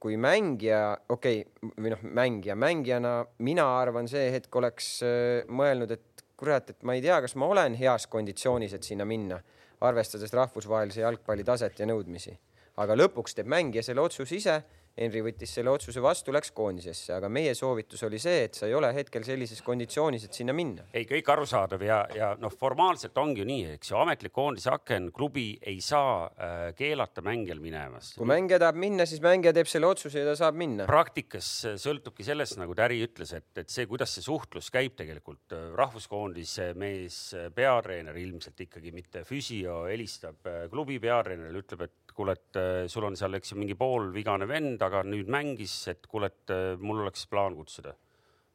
[0.04, 3.14] kui mängija, okei okay,, või noh, mängija, mängijana
[3.46, 7.48] mina arvan, see hetk oleks äh, mõelnud, et kurat, et ma ei tea, kas ma
[7.48, 9.38] olen heas konditsioonis, et sinna minna,
[9.84, 12.36] arvestades rahvusvahelise jalgpalli taset ja nõudmisi.
[12.76, 14.54] aga lõpuks teeb mängija selle otsuse ise
[14.94, 18.74] Henri võttis selle otsuse vastu, läks koondisesse, aga meie soovitus oli see, et sa ei
[18.78, 20.86] ole hetkel sellises konditsioonis, et sinna minna.
[20.94, 25.10] ei, kõik arusaadav ja, ja noh, formaalselt ongi ju nii, eks ju, ametlik koondise aken,
[25.14, 28.14] klubi ei saa äh, keelata mängijal minemast.
[28.18, 30.86] kui mängija tahab minna, siis mängija teeb selle otsuse ja ta saab minna.
[30.90, 31.50] praktikas
[31.82, 36.70] sõltubki sellest, nagu Täri ütles, et, et see, kuidas see suhtlus käib tegelikult äh, rahvuskoondise
[36.78, 42.88] mees, äh, peatreener ilmselt ikkagi mitte füsio, helistab äh, klubi peatreenerile, ütleb, et kuule, et
[42.90, 46.74] sul on seal, eks ju, mingi poolvigane vend aga nüüd mängis, et kuule, et äh,
[46.80, 47.94] mul oleks plaan kutsuda.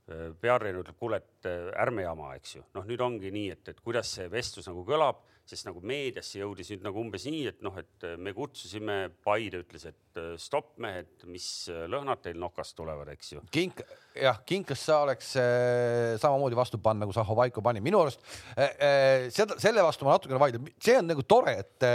[0.09, 2.63] Äh, peatreener ütleb, kuule, et äh, ärme jama, eks ju.
[2.77, 6.69] noh, nüüd ongi nii, et, et kuidas see vestlus nagu kõlab, sest nagu meediasse jõudis
[6.73, 11.47] nüüd nagu umbes nii, et noh, et me kutsusime, Paide ütles, et stopp mehed, mis
[11.89, 13.41] lõhnad teil nokast tulevad, eks ju.
[13.53, 13.81] kink,
[14.19, 17.81] jah, kinkas sa oleks äh, samamoodi vastu panna, nagu Zahovaiko pani.
[17.83, 18.21] minu arust
[18.57, 21.89] äh, seda, selle vastu ma natukene vaidlen, see on nagu tore, et,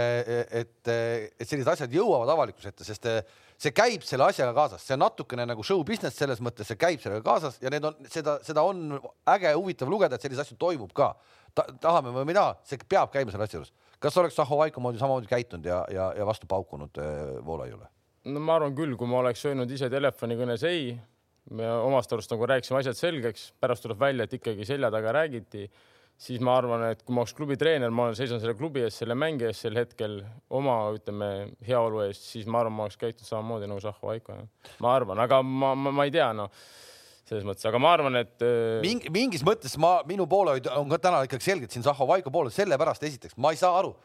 [0.63, 3.21] et, et sellised asjad jõuavad avalikkuse ette, sest äh,
[3.61, 7.03] see käib selle asjaga kaasas, see on natukene nagu show business selles mõttes, see käib
[7.03, 8.97] sellega kaasas ja need on seda, seda on
[9.31, 11.13] äge, huvitav lugeda, et selliseid asju toimub ka
[11.55, 11.65] Ta,.
[11.81, 13.73] tahame või ei taha, see peab käima selle asja juures.
[14.03, 17.87] kas oleks Zahovaiko moodi samamoodi käitunud ja, ja, ja vastu paukunud äh, Voolaiule?
[18.25, 20.95] no ma arvan küll, kui ma oleks öelnud ise telefonikõnes ei,
[21.55, 25.67] me omast arust nagu rääkisime asjad selgeks, pärast tuleb välja, et ikkagi selja taga räägiti,
[26.17, 29.17] siis ma arvan, et kui ma oleks klubi treener, ma seisan selle klubi ees, selle
[29.19, 30.17] mängija ees sel hetkel
[30.57, 31.29] oma, ütleme,
[31.67, 34.39] heaolu eest, siis ma arvan, ma oleks käitunud samamoodi nagu Zahho Aiko.
[34.81, 36.49] ma arvan, aga ma, ma, ma ei tea, noh
[37.29, 40.99] selles mõttes, aga ma arvan, et äh, Mingi, mingis mõttes ma, minu poolehoid on ka
[41.07, 43.95] täna ikkagi selgelt siin Zahho Vaiko poolel, sellepärast esiteks ma ei saa aru.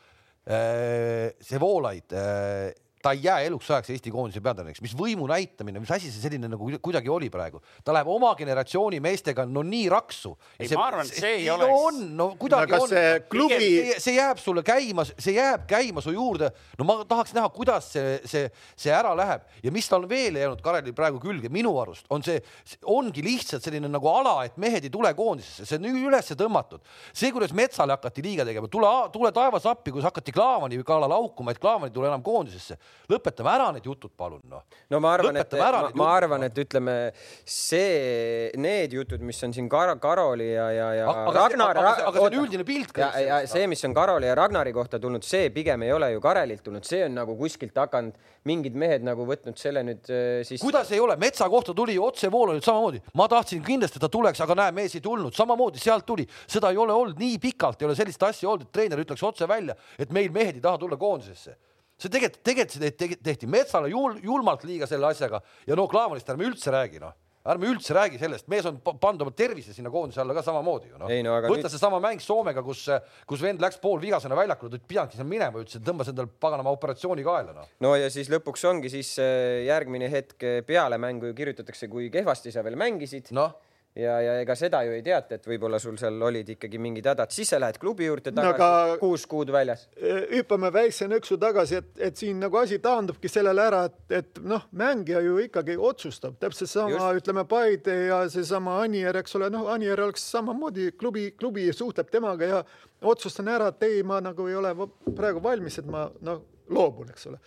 [0.49, 2.71] Äh, see Voolaid äh,
[3.03, 6.51] ta ei jää eluks ajaks Eesti koondise peatreeneriks, mis võimu näitamine, mis asi see selline
[6.53, 10.35] nagu kuidagi oli praegu, ta läheb oma generatsiooni meestega no nii raksu.
[10.59, 11.87] ei, ma arvan, et see ei no oleks.
[11.87, 12.93] on, no kuidagi no, on.
[12.93, 13.71] see klubi.
[13.97, 16.51] see jääb sulle käima, see jääb käima su juurde.
[16.79, 20.61] no ma tahaks näha, kuidas see, see, see ära läheb ja mis tal veel jäänud
[20.65, 22.43] Karelil praegu külge, minu arust on see,
[22.85, 26.85] ongi lihtsalt selline nagu ala, et mehed ei tule koondisesse, see on üles tõmmatud.
[27.15, 31.57] see, kuidas Metsale hakati liiga tegema, tule, tule taevas appi, kus hakati Klaavani kallal haukuma,
[31.57, 32.77] et Klaavan ei tule enam koondisesse
[33.11, 34.63] lõpetame ära need jutud, palun noh.
[34.91, 36.97] no ma arvan, et ma, ma arvan, et ütleme
[37.45, 41.81] see, need jutud, mis on siin Kar Karoli ja, ja, ja aga, Ragnar.
[41.83, 42.97] aga, aga, see on üldine pilt.
[43.01, 46.23] ja, ja see, mis on Karoli ja Ragnari kohta tulnud, see pigem ei ole ju
[46.25, 50.63] Karelilt tulnud, see on nagu kuskilt hakanud mingid mehed nagu võtnud selle nüüd äh, siis.
[50.63, 54.13] kuidas ei ole, Metsa kohta tuli ju otsevool nüüd samamoodi, ma tahtsin kindlasti, et ta
[54.13, 57.83] tuleks, aga näe, mees ei tulnud, samamoodi sealt tuli, seda ei ole olnud nii pikalt,
[57.83, 60.81] ei ole sellist asja olnud, et treener ütleks otse välja, et meil mehed ei taha
[60.81, 61.59] tulla koondisesse
[62.01, 66.73] see tegelikult, tegelikult tehti, Metsale jul, julmalt liiga selle asjaga ja no Klaavanist ärme üldse
[66.75, 67.17] räägi, noh
[67.49, 70.99] ärme üldse räägi sellest, mees on pannud oma tervise sinna koondise alla ka samamoodi ju
[71.01, 71.09] noh.
[71.25, 71.69] No, võta nüüd...
[71.73, 72.85] seesama mäng Soomega, kus,
[73.29, 77.25] kus vend läks poolvigasena väljakule, ta pidanudki sinna minema, ütles, et tõmbas endale paganama operatsiooni
[77.25, 77.71] kaela noh.
[77.81, 82.53] no ja siis lõpuks ongi siis äh, järgmine hetk peale mängu ju kirjutatakse, kui kehvasti
[82.53, 83.49] sa veel mängisid no
[83.97, 87.33] ja, ja ega seda ju ei teata, et võib-olla sul seal olid ikkagi mingid hädad,
[87.35, 89.87] siis sa lähed klubi juurde tagasi no, aga kuus kuud väljas.
[90.31, 94.69] Hüppame väikse nõksu tagasi, et, et siin nagu asi taandubki sellele ära, et, et noh,
[94.77, 100.07] mängija ju ikkagi otsustab täpselt sama, ütleme Paide ja seesama Anier, eks ole, noh, Anier
[100.07, 102.63] oleks samamoodi klubi, klubi suhtleb temaga ja
[103.11, 104.75] otsustan ära, et ei, ma nagu ei ole
[105.17, 107.39] praegu valmis, et ma noh loobun, eks ole.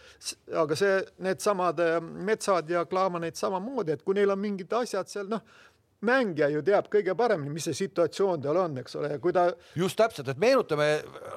[0.59, 1.77] aga see, needsamad
[2.27, 5.43] metsad ja klaamaneid samamoodi, et kui neil on mingid asjad seal, noh
[6.05, 9.47] mängija ju teab kõige paremini, mis see situatsioon tal on, eks ole, ja kui ta.
[9.79, 10.87] just täpselt, et meenutame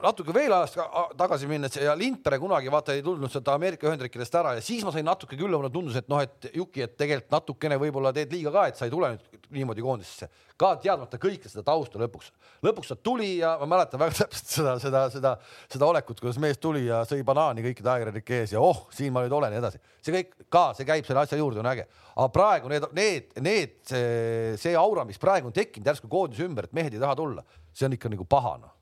[0.02, 0.80] natuke veel ajast
[1.18, 4.94] tagasi minnes ja Lindpere kunagi vaata ei tulnud sealt Ameerika Ühendriikidest ära ja siis ma
[4.94, 8.52] sain natuke küll, mulle tundus, et noh, et Juki, et tegelikult natukene võib-olla teed liiga
[8.54, 12.30] ka, et sa ei tule nüüd niimoodi koondisesse, ka teadmata kõike seda tausta lõpuks.
[12.64, 15.34] lõpuks ta tuli ja ma mäletan väga täpselt seda, seda, seda,
[15.72, 19.24] seda olekut, kuidas mees tuli ja sõi banaani kõikide ajakirjanike ees ja oh, siin ma
[19.24, 19.80] nüüd olen ja edasi.
[20.04, 21.86] see kõik ka, see käib selle asja juurde, on äge.
[22.14, 26.68] aga praegu need, need, need, see, see aura, mis praegu on tekkinud järsku koondise ümber,
[26.68, 28.76] et mehed ei taha tulla, see on ikka nagu paha noh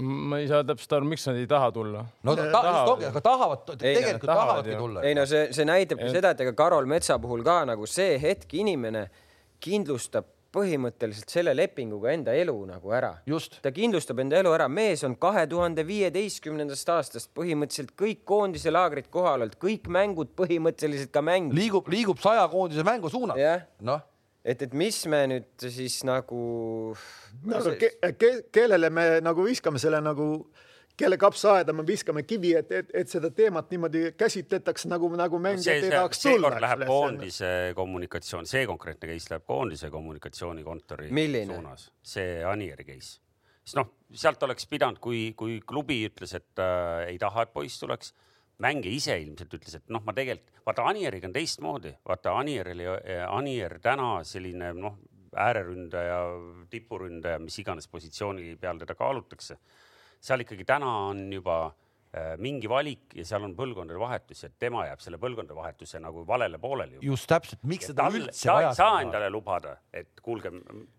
[0.00, 2.04] ma ei saa täpselt aru, miks nad ei taha tulla.
[2.24, 5.02] no ta, tahavad, ongi, aga tahavad, tegelikult tahavad, tahavadki tulla.
[5.08, 8.54] ei no see, see näitabki seda, et ega Karol Metsa puhul ka nagu see hetk
[8.62, 9.08] inimene
[9.62, 13.12] kindlustab põhimõtteliselt selle lepinguga enda elu nagu ära.
[13.64, 19.10] ta kindlustab enda elu ära, mees on kahe tuhande viieteistkümnendast aastast põhimõtteliselt kõik koondise laagrid
[19.12, 21.52] kohal olnud, kõik mängud põhimõtteliselt ka mäng.
[21.56, 23.36] liigub, liigub saja koondise mängu suunas.
[23.80, 24.08] noh
[24.44, 26.42] et, et mis me nüüd siis nagu
[27.46, 27.56] no,.
[27.58, 30.28] aga ke, ke, kellele me nagu viskame selle nagu
[30.98, 35.86] kelle kapsaaeda me viskame kivi, et, et, et seda teemat niimoodi käsitletakse nagu, nagu mängijad
[35.86, 36.50] ei tahaks tulla.
[36.50, 41.08] seekord läheb koondise kommunikatsioon, see konkreetne case läheb koondise kommunikatsioonikontori
[41.48, 43.20] suunas, see Anieri case.
[43.62, 47.80] siis noh, sealt oleks pidanud, kui, kui klubi ütles, et äh, ei taha, et poiss
[47.80, 48.12] tuleks,
[48.62, 52.86] mängija ise ilmselt ütles, et noh, ma tegelikult, vaata Anieriga on teistmoodi, vaata Anier oli,
[53.26, 54.98] Anier täna selline noh,
[55.32, 56.18] ääreründaja,
[56.70, 59.56] tipuründaja, mis iganes positsiooni peal teda kaalutakse.
[60.22, 61.72] Seal ikkagi täna on juba
[62.36, 66.58] mingi valik ja seal on põlvkondade vahetus ja tema jääb selle põlvkondade vahetuse nagu valele
[66.60, 66.98] poolele.
[67.00, 68.68] just täpselt, miks seda tal, üldse vaja?
[68.68, 70.52] ei saa endale lubada, et kuulge.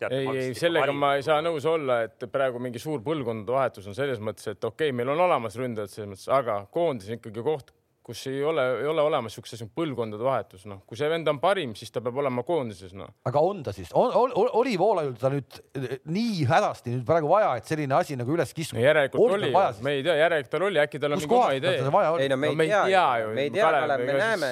[0.09, 3.97] ei, ei sellega ma ei saa nõus olla, et praegu mingi suur põlvkondade vahetus on
[3.97, 7.69] selles mõttes, et okei okay,, meil on olemas ründajad selles mõttes, aga koondis ikkagi koht
[8.03, 11.39] kus ei ole, ei ole olemas niisuguse asi põlvkondade vahetus, noh, kui see vend on
[11.39, 13.07] parim, siis ta peab olema koondises, noh.
[13.29, 17.69] aga on ta siis, oli Voolajul ta nüüd eh, nii hädasti nüüd praegu vaja, et
[17.69, 18.85] selline asi nagu üles kiskuda no,?
[18.85, 19.51] järelikult oli,
[19.85, 21.77] me ei tea, järelikult tal oli, äkki tal on mingi oma idee.
[21.79, 24.51] ei no me ei tea, ju, me ei tea, Kalev, me näeme,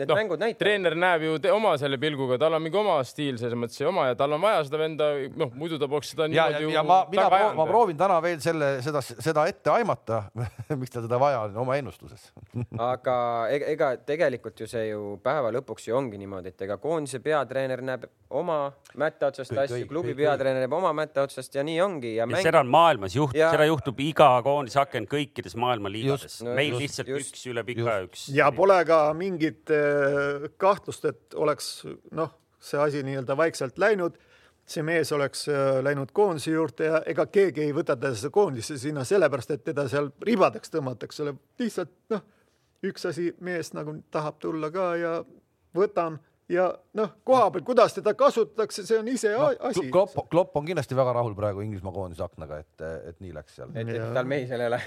[0.00, 0.62] need no, mängud näitavad.
[0.64, 4.08] treener näeb ju oma selle pilguga, tal on mingi oma stiil selles mõttes ja oma
[4.08, 6.72] ja tal on vaja seda venda, noh, muidu ta poleks seda niimoodi ju.
[6.72, 7.28] ja ma, mina,
[7.60, 10.24] ma proovin täna veel selle, seda, seda ette aimata
[10.80, 12.30] miks tal seda vaja on oma ennustuses
[12.78, 13.14] aga
[13.50, 18.06] ega tegelikult ju see ju päeva lõpuks ju ongi niimoodi, et ega koondise peatreener näeb
[18.38, 18.60] oma
[19.00, 22.14] mätta otsast asju, klubi peatreener näeb oma mätta otsast ja nii ongi.
[22.14, 22.44] ja, ja mäng...
[22.46, 26.40] seda on maailmas juht ja..., seda juhtub iga koondise aken kõikides maailma liigades.
[26.46, 28.12] No, meil just, lihtsalt just, üks üle pika just.
[28.12, 28.26] üks.
[28.38, 31.72] ja pole ka mingit äh, kahtlust, et oleks
[32.14, 34.18] noh, see asi nii-öelda vaikselt läinud
[34.70, 39.02] see mees oleks äh, läinud koondise juurde ja ega keegi ei võta teda koondisse sinna
[39.08, 42.22] sellepärast, et teda seal ribadeks tõmmatakse, lihtsalt noh,
[42.86, 45.14] üks asi, mees nagu tahab tulla ka ja
[45.76, 46.18] võtan
[46.50, 46.66] ja
[46.98, 49.86] noh, koha peal, kuidas teda kasutatakse, see on ise no, asi.
[49.92, 53.74] Klopp, Klopp on kindlasti väga rahul praegu Inglismaa koondise aknaga, et, et nii läks seal.
[53.74, 54.80] et, et tal mehi seal ei ole.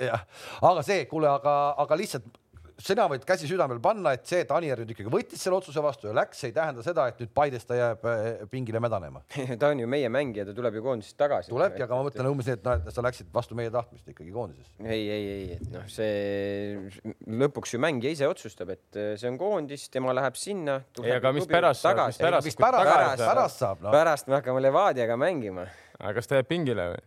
[0.71, 2.42] aga see, kuule, aga, aga lihtsalt
[2.81, 6.09] sina võid käsi südamel panna, et see, et Anier nüüd ikkagi võttis selle otsuse vastu
[6.09, 9.21] ja läks, ei tähenda seda, et nüüd Paides ta jääb eh, pingile mädanema
[9.61, 11.51] ta on ju meie mängija, ta tuleb ju koondisest tagasi.
[11.53, 14.33] tulebki, aga ma mõtlen umbes nii, et noh, et sa läksid vastu meie tahtmist ikkagi
[14.33, 14.73] koondisesse.
[14.85, 19.37] ei, ei, ei, et noh, see lõpuks ju mängija ise otsustab, et eh, see on
[19.41, 20.79] koondis, tema läheb sinna.
[21.03, 23.93] ei, aga mis pärast saab, mis pärast, mis pärast, pärast, pärast saab no.?
[23.93, 25.67] pärast me hakkame Levadiaga mängima.
[25.99, 27.05] aga kas ta jääb pingile või?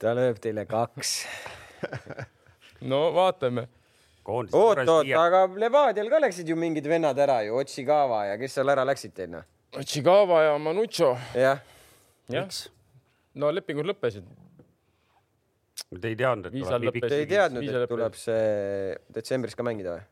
[0.00, 1.18] ta lööb teile kaks
[2.90, 3.68] no vaatame
[4.28, 8.72] oot, oot, aga Levadial ka läksid ju mingid vennad ära ju, Otsikava ja kes seal
[8.72, 9.46] ära läksid teil noh?
[9.78, 11.14] Otsikava ja Manucho.
[11.34, 11.62] jah.
[12.28, 12.68] miks?
[13.34, 14.26] no lepingud lõppesid.
[15.90, 17.08] Te ei teadnud, et tuleb nii pikk?
[17.10, 20.08] Te ei teadnud, et tuleb see detsembris ka mängida või?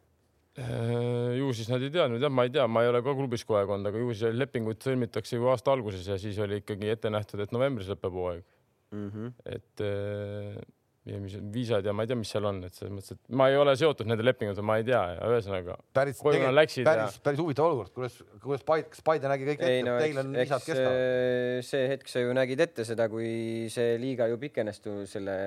[0.59, 3.45] Äh, ju siis nad ei teadnud jah, ma ei tea, ma ei ole ka klubis
[3.47, 6.91] kogu aeg olnud, aga ju siis lepinguid sõlmitakse ju aasta alguses ja siis oli ikkagi
[6.91, 8.43] ette nähtud, et novembris lõpeb hooaeg
[8.91, 9.05] mm.
[9.13, 9.31] -hmm.
[9.55, 10.59] et äh,
[11.07, 13.47] ja mis viisad ja ma ei tea, mis seal on, et selles mõttes, et ma
[13.51, 15.79] ei ole seotud nende lepingutega, ma ei tea ja ühesõnaga.
[15.97, 17.07] päris, päris, ja...
[17.25, 20.35] päris huvitav olukord, kuidas, kuidas Paide, kas Paide nägi kõik ette, no, et teil on
[20.37, 21.65] visad kestavad?
[21.71, 23.31] see hetk sa ju nägid ette seda, kui
[23.73, 25.39] see liiga ju pikenes selle,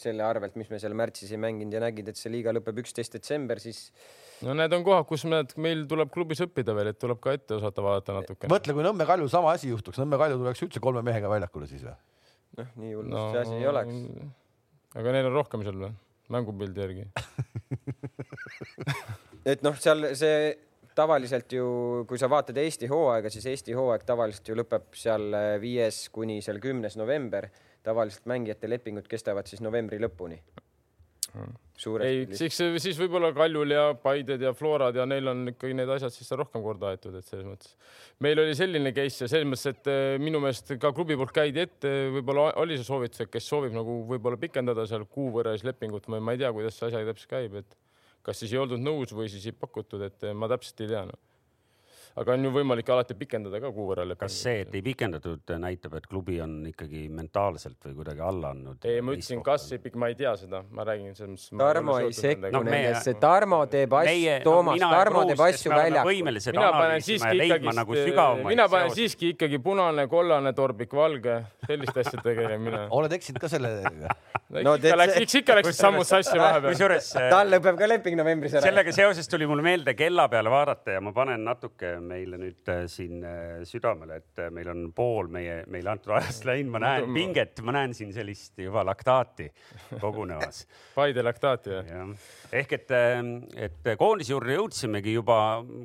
[0.00, 3.16] selle arvelt, mis me seal märtsis ei mänginud ja nägid, et see liiga lõpeb üksteist
[3.16, 3.86] detsember, siis
[4.44, 7.56] no need on kohad, kus me, meil tuleb klubis õppida veel, et tuleb ka ette
[7.56, 8.52] osata vaadata natuke.
[8.52, 11.86] mõtle, kui Nõmme Kalju sama asi juhtuks, Nõmme Kalju tuleks üldse kolme mehega väljakule siis
[11.86, 11.96] või?
[12.56, 14.44] noh, nii hull no, see asi ei oleks
[14.96, 15.92] aga neil on rohkem seal või?
[16.32, 17.04] mängupildi järgi
[19.52, 20.38] et noh, seal see
[20.96, 21.66] tavaliselt ju,
[22.08, 26.58] kui sa vaatad Eesti hooaega, siis Eesti hooaeg tavaliselt ju lõpeb seal viies kuni seal
[26.62, 27.50] kümnes november.
[27.86, 30.40] tavaliselt mängijate lepingud kestavad siis novembri lõpuni
[32.00, 36.14] ei, siis, siis võib-olla Kaljul ja Paided ja Florad ja neil on ikkagi need asjad
[36.14, 37.74] siis rohkem korda aetud, et selles mõttes.
[38.24, 41.64] meil oli selline case ja selles mõttes, et eh, minu meelest ka klubi poolt käidi
[41.66, 45.68] ette, võib-olla oli see soovitus, et kes soovib nagu võib-olla pikendada seal kuu võrra siis
[45.68, 47.78] lepingut, ma ei tea, kuidas see asi täpselt käib, et
[48.26, 51.20] kas siis ei oldud nõus või siis ei pakutud, et ma täpselt ei tea no
[52.16, 54.24] aga on ju võimalik alati pikendada ka kuu võrra lepingut.
[54.24, 58.86] kas see, et ei pikendatud, näitab, et klubi on ikkagi mentaalselt või kuidagi alla andnud?
[58.88, 61.60] ei, ma ütlesin, kas ei, ma ei tea seda, ma räägin selles mõttes.
[61.60, 66.22] Tarmo ei sekku no, nendesse, Tarmo teeb asju, Toomas, Tarmo teeb asju väljakul.
[66.56, 67.98] mina panen siiski ikkagi nagu,
[68.48, 72.86] mina panen siiski ikkagi punane, kollane, torbik, valge, selliste asjadega käin mina.
[72.96, 74.16] oled eksinud ka sellega?
[74.62, 76.72] no ikka läks, eks ikka läksid sammud sassi vahepeal.
[76.72, 78.64] kusjuures tal lõpeb ka leping novembris ära.
[78.68, 82.84] sellega seoses tuli mul meelde kella peale vaadata ja ma panen natuke meile nüüd äh,
[82.90, 87.10] siin äh, südamele, et äh, meil on pool meie, meile antud ajast läinud, ma näen
[87.14, 89.48] pinget, ma näen siin sellist juba laktaati
[90.00, 90.64] kogunemas
[90.96, 92.06] Paide laktaati või?
[92.56, 92.94] ehk et,
[93.68, 95.38] et koondise juurde jõudsimegi juba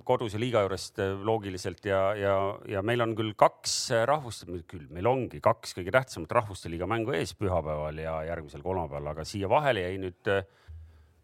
[0.07, 2.38] koduse liiga juurest loogiliselt ja, ja,
[2.69, 3.75] ja meil on küll kaks
[4.07, 9.13] rahvust, küll meil ongi kaks kõige tähtsamat rahvuste liiga mängu ees pühapäeval ja järgmisel kolmapäeval,
[9.15, 10.34] aga siia vahele jäi nüüd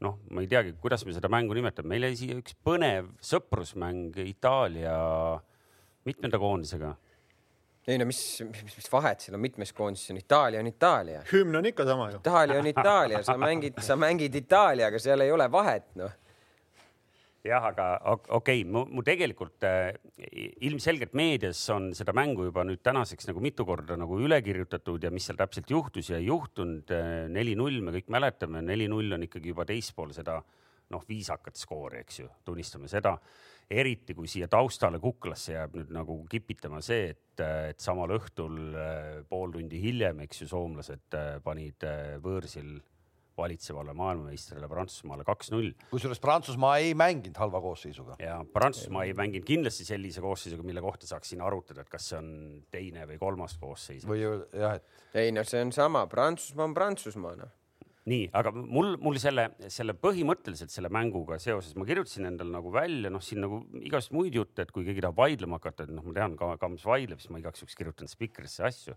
[0.06, 4.18] noh, ma ei teagi, kuidas me seda mängu nimetame, meil jäi siia üks põnev sõprusmäng
[4.28, 4.96] Itaalia
[6.08, 6.94] mitmenda koondisega.
[7.88, 11.24] ei no mis, mis, mis vahet seal on, mitmes koondises on, Itaalia on Itaalia.
[11.32, 12.22] hümn on ikka sama ju.
[12.22, 16.14] Itaalia on Itaalia, sa mängid, sa mängid Itaaliaga, seal ei ole vahet, noh
[17.46, 19.94] jah, aga okei okay,, mu, tegelikult äh,
[20.68, 25.12] ilmselgelt meedias on seda mängu juba nüüd tänaseks nagu mitu korda nagu üle kirjutatud ja
[25.14, 26.94] mis seal täpselt juhtus ja ei juhtunud.
[26.94, 30.42] Äh, neli-null, me kõik mäletame, neli-null on ikkagi juba teispool seda
[30.94, 33.18] noh, viisakat skoori, eks ju, tunnistame seda.
[33.68, 39.10] eriti kui siia taustale kuklasse jääb nüüd nagu kipitama see, et, et samal õhtul äh,
[39.28, 42.78] pool tundi hiljem, eks ju, soomlased äh, panid äh, võõrsil
[43.38, 45.74] valitsevale maailmameistrile Prantsusmaale kaks-null.
[45.92, 48.18] kusjuures Prantsusmaa ei mänginud halva koosseisuga.
[48.24, 52.20] ja Prantsusmaa ei mänginud kindlasti sellise koosseisuga, mille kohta saaks siin arutada, et kas see
[52.20, 52.32] on
[52.72, 54.08] teine või kolmas koosseis.
[54.08, 55.08] või jah, et.
[55.16, 57.56] ei no see on sama, Prantsusmaa on Prantsusmaa noh
[58.08, 63.12] nii, aga mul, mul selle, selle põhimõtteliselt selle mänguga seoses, ma kirjutasin endale nagu välja,
[63.12, 66.16] noh, siin nagu igasuguseid muid jutte, et kui keegi tahab vaidlema hakata, et noh, ma
[66.16, 68.96] tean, Kams vaidleb, siis ma igaks juhuks kirjutan spikrisse asju.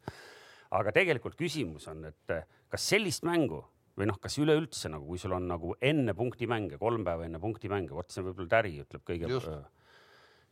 [0.79, 2.35] aga tegelikult küsimus on, et
[2.71, 3.64] kas sellist mängu
[4.01, 7.92] või noh, kas üleüldse nagu, kui sul on nagu enne punktimänge, kolm päeva enne punktimänge,
[7.96, 9.31] vot see võib-olla Täri ütleb kõige.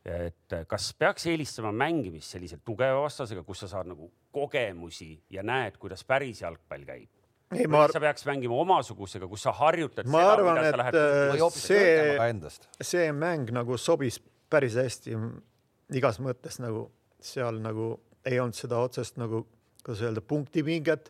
[0.09, 5.77] et kas peaks eelistama mängimist sellise tugeva vastasega, kus sa saad nagu kogemusi ja näed,
[5.81, 7.09] kuidas päris jalgpall käib?
[7.49, 7.93] ei, ma arvan.
[7.93, 10.07] sa peaks mängima omasugusega, kus sa harjutad.
[10.07, 10.97] ma seda, arvan, et lähed...
[10.99, 14.19] Äh, see, see mäng nagu sobis
[14.49, 15.17] päris hästi
[15.97, 16.89] igas mõttes nagu
[17.19, 17.95] seal nagu
[18.27, 19.45] ei olnud seda otsest nagu,
[19.83, 21.09] kuidas öelda, punktipinget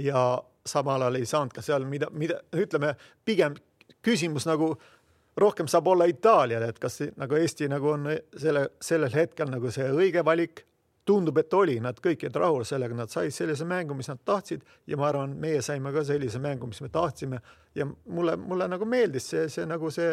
[0.00, 2.94] ja samal ajal ei saanud ka seal mida, mida ütleme,
[3.24, 3.56] pigem
[4.04, 4.74] küsimus nagu
[5.40, 9.88] rohkem saab olla Itaalial, et kas nagu Eesti nagu on selle, sellel hetkel nagu see
[9.92, 10.66] õige valik.
[11.08, 14.60] Tundub, et oli, nad kõik olid rahul sellega, nad said sellise mängu, mis nad tahtsid
[14.86, 17.40] ja ma arvan, meie saime ka sellise mängu, mis me tahtsime.
[17.74, 20.12] Ja mulle, mulle nagu meeldis see, see nagu see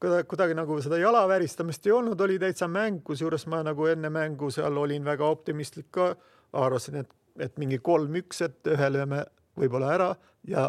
[0.00, 4.08] kuidagi, kuidagi nagu seda jala väristamist ei olnud, oli täitsa mäng, kusjuures ma nagu enne
[4.14, 6.12] mängu seal olin väga optimistlik ka,
[6.54, 7.10] arvasin, et,
[7.40, 9.24] et mingi kolm-üks, et ühe lööme
[9.58, 10.08] võib-olla ära
[10.48, 10.68] ja,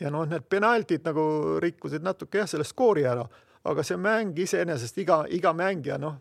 [0.00, 3.24] ja noh, need penaltid nagu rikkusid natuke jah, selle skoori ära,
[3.68, 6.18] aga see mäng iseenesest iga, iga mängija noh,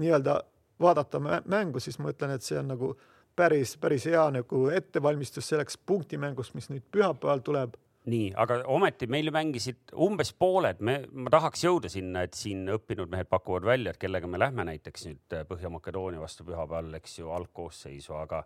[0.00, 0.40] nii-öelda
[0.80, 2.92] vaadata mängu, siis ma ütlen, et see on nagu
[3.36, 7.76] päris, päris hea nagu ettevalmistus selleks punktimängus, mis nüüd pühapäeval tuleb.
[8.10, 13.08] Nii, aga ometi meil mängisid umbes pooled, me, ma tahaks jõuda sinna, et siin õppinud
[13.10, 18.12] mehed pakuvad välja, et kellega me lähme näiteks nüüd Põhja-Makedoonia vastu pühapäeval, eks ju, algkoosseisu,
[18.18, 18.42] aga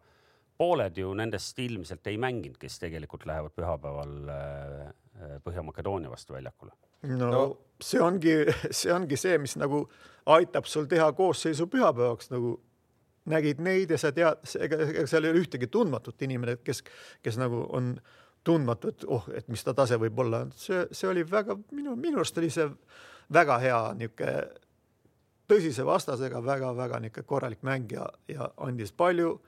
[0.59, 4.89] pooled ju nendest ilmselt ei mänginud, kes tegelikult lähevad pühapäeval äh,
[5.45, 6.73] Põhja-Makedoonia vastu väljakule.
[7.03, 7.43] no, no
[7.83, 8.35] see ongi,
[8.71, 9.85] see ongi see, mis nagu
[10.27, 12.57] aitab sul teha koosseisu pühapäevaks nagu
[13.29, 16.83] nägid neid ja sa tead, ega, ega seal ei ole ühtegi tundmatut inimene, kes,
[17.23, 17.93] kes nagu on
[18.47, 22.23] tundmatu, et oh, et mis ta tase võib olla, see, see oli väga minu, minu
[22.23, 22.69] arust oli see
[23.35, 24.65] väga hea niisugune
[25.49, 29.39] tõsise vastasega väga-väga niisugune korralik mäng ja, ja andis palju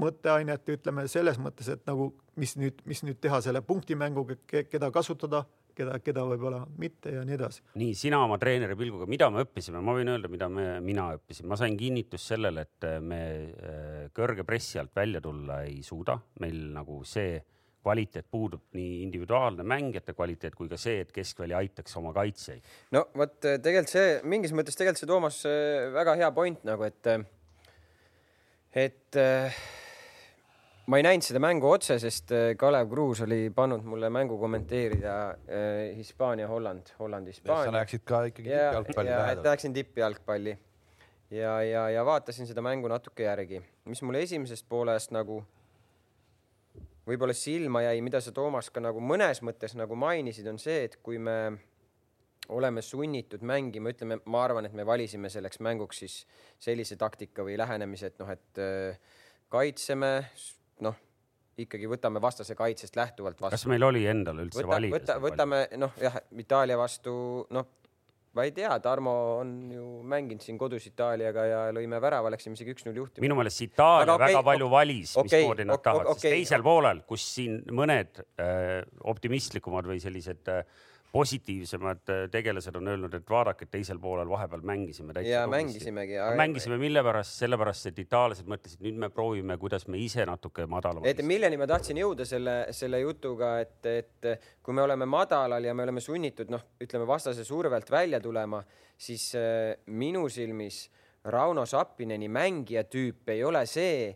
[0.00, 5.42] mõtteainet, ütleme selles mõttes, et nagu mis nüüd, mis nüüd teha selle punktimänguga, keda kasutada,
[5.76, 7.64] keda, keda võib-olla mitte ja nii edasi.
[7.80, 11.48] nii, sina oma treeneri pilguga, mida me õppisime, ma võin öelda, mida me, mina õppisin,
[11.50, 16.62] ma sain kinnitust sellele, et me äh, kõrge pressi alt välja tulla ei suuda, meil
[16.76, 17.40] nagu see
[17.82, 22.64] kvaliteet puudub, nii individuaalne mängijate kvaliteet kui ka see, et keskväli aitaks oma kaitsjaid.
[22.94, 27.14] no vot tegelikult see mingis mõttes tegelikult see Toomas äh, väga hea point nagu, et
[28.72, 29.20] et
[30.86, 35.14] ma ei näinud seda mängu otse, sest äh, Kalev Kruus oli pannud mulle mängu kommenteerida
[35.30, 37.70] äh, Hispaania-Holland, Holland-Hispaania.
[37.70, 39.46] sa läksid ka ikkagi tippjalgpalli lähedalt?
[39.46, 40.56] Läksin tippjalgpalli
[41.30, 45.42] ja, ja, ja vaatasin seda mängu natuke järgi, mis mulle esimesest poolest nagu
[47.06, 50.98] võib-olla silma jäi, mida sa, Toomas, ka nagu mõnes mõttes nagu mainisid, on see, et
[51.02, 51.36] kui me
[52.52, 56.16] oleme sunnitud mängima, ütleme, ma arvan, et me valisime selleks mänguks siis
[56.62, 58.98] sellise taktika või lähenemise, et noh, et äh,
[59.52, 60.12] kaitseme
[60.82, 60.98] noh,
[61.62, 63.54] ikkagi võtame vastase kaitsest lähtuvalt vastu.
[63.56, 64.98] kas meil oli endal üldse võta, valida?
[64.98, 67.14] võta, võtame noh, jah, Itaalia vastu,
[67.52, 67.68] noh,
[68.32, 72.72] ma ei tea, Tarmo on ju mänginud siin kodus Itaaliaga ja lõime värava, läksime isegi
[72.76, 73.24] üks-null juhtima.
[73.26, 76.62] minu meelest Itaalia okay, väga palju valis okay,, mismoodi nad okay, tahavad okay,, sest teisel
[76.62, 76.68] okay.
[76.70, 78.80] poolel, kus siin mõned äh,
[79.12, 80.64] optimistlikumad või sellised äh,
[81.12, 85.30] positiivsemad äh, tegelased on öelnud, et vaadake, teisel poolel vahepeal mängisime täitsa.
[85.30, 86.16] ja mängisimegi.
[86.36, 91.10] mängisime mille pärast, sellepärast, et itaallased mõtlesid, nüüd me proovime, kuidas me ise natuke madalamalt.
[91.10, 94.30] et milleni ma tahtsin jõuda selle, selle jutuga, et, et
[94.64, 98.62] kui me oleme madalal ja me oleme sunnitud, noh, ütleme vastase survelt välja tulema,
[98.96, 100.86] siis äh, minu silmis
[101.24, 104.10] Rauno Sappineni mängija tüüp ei ole see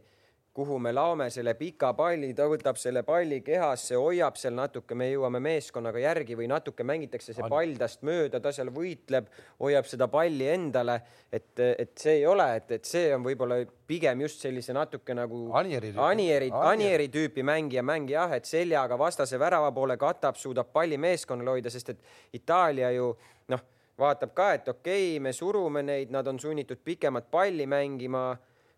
[0.56, 5.10] kuhu me laome selle pika palli, ta võtab selle palli kehasse, hoiab seal natuke, me
[5.10, 9.28] jõuame meeskonnaga järgi või natuke mängitakse see pall tast mööda, ta seal võitleb,
[9.60, 10.96] hoiab seda palli endale.
[11.32, 15.50] et, et see ei ole, et, et see on võib-olla pigem just sellise natuke nagu
[15.60, 17.10] Anieri, Anieri, Anieri.
[17.12, 21.92] Tüüpi mängija, mäng jah, et seljaga vastase värava poole katab, suudab palli meeskonnal hoida, sest
[21.92, 23.12] et Itaalia ju
[23.52, 23.68] noh,
[24.00, 28.30] vaatab ka, et okei okay,, me surume neid, nad on sunnitud pikemat palli mängima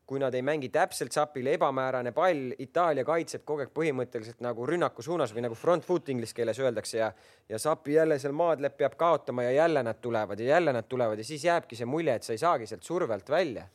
[0.08, 5.04] kui nad ei mängi täpselt sapile, ebamäärane pall, Itaalia kaitseb kogu aeg põhimõtteliselt nagu rünnaku
[5.04, 7.10] suunas või nagu front foot inglise keeles öeldakse ja
[7.48, 11.18] ja sapi jälle seal maadleb, peab kaotama ja jälle nad tulevad ja jälle nad tulevad
[11.20, 13.68] ja siis jääbki see mulje, et sa ei saagi sealt survelt välja.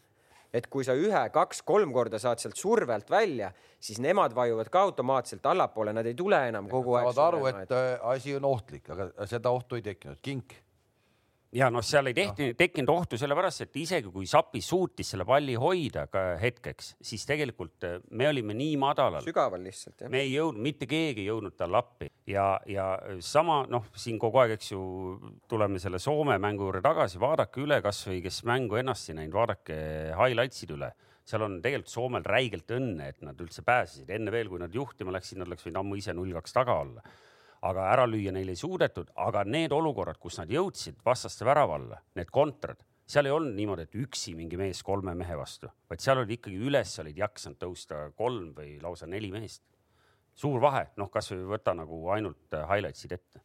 [0.53, 3.47] et kui sa ühe, kaks, kolm korda saad sealt survelt välja,
[3.81, 7.07] siis nemad vajuvad ka automaatselt allapoole, nad ei tule enam kogu aeg.
[7.13, 10.21] saavad aru, et asi on ohtlik, aga seda ohtu ei tekkinud.
[10.21, 10.53] kink
[11.53, 15.55] ja noh, seal ei tehti, tekkinud ohtu sellepärast, et isegi kui Sapi suutis selle palli
[15.59, 19.23] hoida ka hetkeks, siis tegelikult äh, me olime nii madalal.
[19.25, 20.11] sügaval lihtsalt jah.
[20.13, 22.09] me ei jõudnud, mitte keegi ei jõudnud talle appi.
[22.29, 22.87] Ja, ja
[23.23, 24.83] sama noh, siin kogu aeg, eks ju,
[25.49, 29.77] tuleme selle Soome mängu juurde tagasi, vaadake üle kasvõi, kes mängu ennast ei näinud, vaadake
[30.19, 30.93] highlights'id üle.
[31.23, 35.13] Seal on tegelikult Soomel räigelt õnne, et nad üldse pääsesid, enne veel, kui nad juhtima
[35.15, 37.05] läksid, nad oleks võinud ammu ise null kaks taga olla
[37.63, 41.99] aga ära lüüa neil ei suudetud, aga need olukorrad, kus nad jõudsid vastaste värava alla,
[42.17, 46.21] need kontrad, seal ei olnud niimoodi, et üksi mingi mees kolme mehe vastu, vaid seal
[46.21, 49.63] olid ikkagi üles olid jaksanud tõusta kolm või lausa neli meest.
[50.35, 53.43] suur vahe, noh, kasvõi võta nagu ainult äh, highlights'id ette.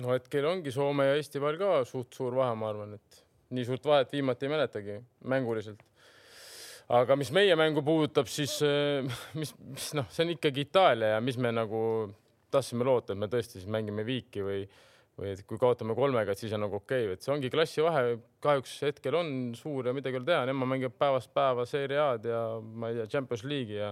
[0.00, 3.66] no hetkel ongi Soome ja Eesti vahel ka suht suur vahe, ma arvan, et nii
[3.68, 4.98] suurt vahet viimati ei mäletagi
[5.30, 5.82] mänguliselt
[6.90, 8.56] aga mis meie mängu puudutab, siis
[9.40, 11.82] mis, mis noh, see on ikkagi Itaalia ja mis me nagu
[12.50, 14.62] tahtsime loota, et me tõesti siis mängime viiki või
[15.20, 18.16] või et kui kaotame kolmega, et siis on nagu okei okay., et see ongi klassivahe,
[18.44, 22.30] kahjuks hetkel on suur ja midagi ei ole teha, nemad mängivad päevast päeva Serie A-d
[22.30, 23.90] ja ma ei tea, Champions League'i ja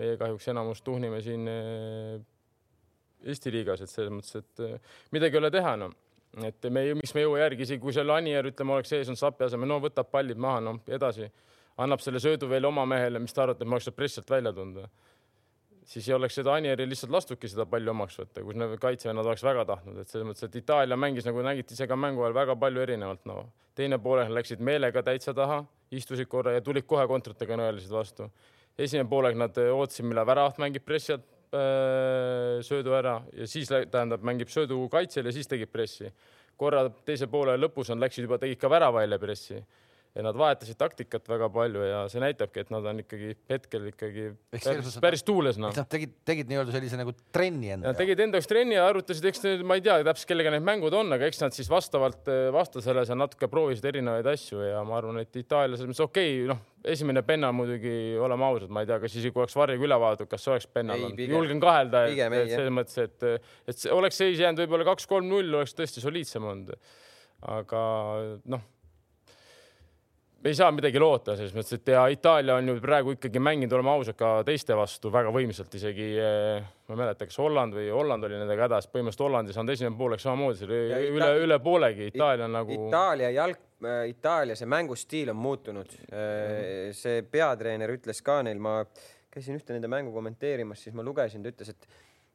[0.00, 2.16] meie kahjuks enamus tuhnime siin eh,
[3.24, 6.48] Eesti liigas, et selles mõttes, et eh, midagi ei ole teha enam no..
[6.48, 9.20] et me, miks me ei jõua järgi, isegi kui seal Anier, ütleme, oleks ees, on
[9.20, 11.30] Sapi asemel, no võtab pallid maha, noh edasi,
[11.80, 14.52] annab selle söödu veel oma mehele, mis ta arvab, et ma oleks sealt pressilt välja
[14.56, 14.90] tulnud
[15.88, 19.44] siis ei oleks seda Anieri lihtsalt lastudki seda palli omaks võtta, kus need kaitsevennad oleks
[19.44, 22.56] väga tahtnud, et selles mõttes, et Itaalia mängis nagu nägite ise ka mängu ajal väga
[22.60, 23.44] palju erinevalt, no
[23.76, 25.62] teine poolek läksid meelega täitsa taha,
[25.94, 28.30] istusid korra ja tulid kohe kontratega nõelasid vastu.
[28.78, 34.22] esimene poolek nad ootasid, millal väravat mängib pressi alt äh, söödu ära ja siis tähendab,
[34.22, 36.12] mängib söödu kaitsel ja siis tegib pressi.
[36.56, 39.60] korra teise poole lõpus on, läksid juba, tegid ka värava välja pressi
[40.14, 44.26] ja nad vahetasid taktikat väga palju ja see näitabki, et nad on ikkagi hetkel ikkagi
[44.54, 45.72] eks päris, päris tuules noh.
[45.74, 47.98] Nad tegid, tegid nii-öelda sellise nagu trenni enda jaoks.
[47.98, 51.10] tegid enda jaoks trenni ja arutasid, eks ma ei tea täpselt, kellega need mängud on,
[51.16, 55.18] aga eks nad siis vastavalt eh, vastasele seal natuke proovisid erinevaid asju ja ma arvan,
[55.24, 56.60] et Itaalia selles mõttes okei okay,, noh,
[56.94, 60.46] esimene penna muidugi, oleme ausad, ma ei tea, kas isegi oleks varriga üle vaadatud, kas
[60.46, 64.62] see oleks pennal olnud, julgen kahelda, et, et selles mõttes, et, et oleks seis jäänud
[64.62, 66.76] võib-olla kaks-kolm-null, oleks tõesti soliidsem olnud.
[67.50, 67.82] aga
[68.46, 68.62] noh
[70.44, 73.92] ei saa midagi loota selles mõttes, et ja Itaalia on ju praegu ikkagi mänginud, oleme
[73.94, 78.28] ausad, ka teiste vastu väga võimsalt, isegi eh, ma ei mäleta, kas Holland või Holland
[78.28, 82.10] oli nendega hädas, põhimõtteliselt Holland ei saanud esimene pooleks samamoodi, see oli üle, üle poolegi,
[82.12, 82.76] Itaalia nagu.
[82.76, 85.96] Itaalia jalg, äh, Itaalia see mängustiil on muutunud.
[86.12, 88.82] Äh, see peatreener ütles ka neil, ma
[89.32, 91.88] käisin ühte nende mängu kommenteerimas, siis ma lugesin, ta ütles, et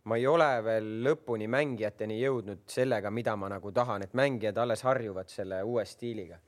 [0.10, 4.82] ma ei ole veel lõpuni mängijateni jõudnud sellega, mida ma nagu tahan, et mängijad alles
[4.88, 6.41] harjuvad selle uue stiiliga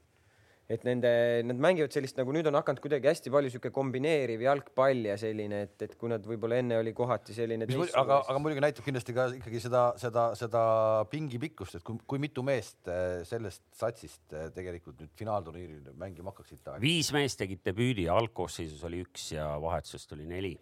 [0.72, 1.11] et nende,
[1.47, 5.63] nad mängivad sellist nagu nüüd on hakanud kuidagi hästi palju sihuke kombineeriv jalgpall ja selline,
[5.67, 7.67] et, et kui nad võib-olla enne oli kohati selline.
[7.67, 10.63] aga, aga muidugi näitab kindlasti ka ikkagi seda, seda, seda
[11.11, 16.34] pingi pikkust, et kui, kui mitu meest äh, sellest satsist äh, tegelikult nüüd finaalturniiril mängima
[16.34, 16.74] hakkaksid.
[16.84, 20.55] viis meest tegid debüüdi, algkoosseisus oli üks ja vahetusest oli neli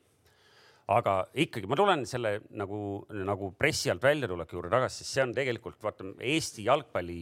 [0.89, 5.35] aga ikkagi ma tulen selle nagu, nagu pressi alt väljatuleku juurde tagasi, sest see on
[5.37, 7.19] tegelikult vaata Eesti jalgpalli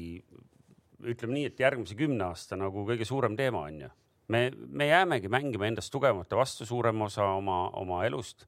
[1.05, 3.89] ütleme nii, et järgmise kümne aasta nagu kõige suurem teema on ju.
[4.33, 8.47] me, me jäämegi mängima endast tugevamate vastu suurema osa oma, oma elust.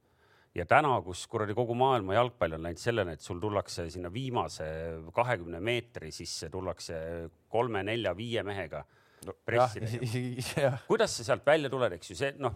[0.55, 4.65] ja täna, kus kuradi kogu maailma jalgpall on läinud sellele, et sul tullakse sinna viimase
[5.13, 8.83] kahekümne meetri sisse, tullakse kolme-nelja-viie mehega
[9.25, 9.35] no,
[10.89, 12.55] kuidas sa sealt välja tuled, eks ju, see noh,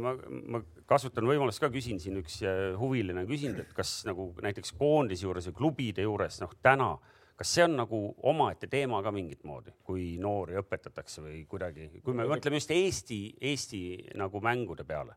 [0.00, 0.14] ma,
[0.54, 5.28] ma kasutan võimalust ka küsin siin üks äh, huviline küsinud, et kas nagu näiteks koondise
[5.28, 6.94] juures või klubide juures noh, täna
[7.38, 12.14] kas see on nagu omaette teema ka mingit moodi, kui noori õpetatakse või kuidagi, kui
[12.14, 13.80] me mõtleme just Eesti, Eesti
[14.20, 15.16] nagu mängude peale?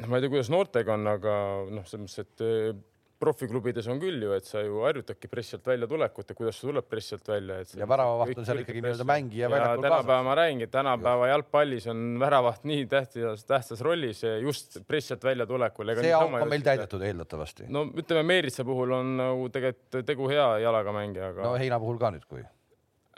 [0.00, 1.34] noh, ma ei tea, kuidas noortega on, aga
[1.68, 2.88] noh, selles mõttes, et
[3.20, 6.86] profiklubides on küll ju, et sa ju harjutadki pressilt välja tulekut ja kuidas see tuleb
[6.90, 7.74] pressilt välja, et.
[7.78, 9.90] ja väravavaht on seal ikkagi nii-öelda mängija väljakul kaasas.
[9.90, 15.94] tänapäeva ma räägingi, tänapäeva jalgpallis on väravaht nii tähtis, tähtsas rollis just pressilt väljatulekul.
[16.00, 17.68] see auk on meil täidetud eeldatavasti.
[17.68, 21.50] no ütleme, Meeritsa puhul on nagu tegelikult tegu hea jalaga mängija, aga.
[21.50, 22.44] no Heina puhul ka nüüd, kui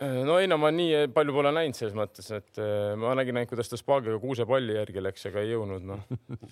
[0.00, 3.50] no ei, no ma nii palju pole näinud selles mõttes, et äh, ma nägin ainult,
[3.50, 6.00] kuidas ta Spaagiga kuusepalli järgi läks, aga ei jõudnud, noh.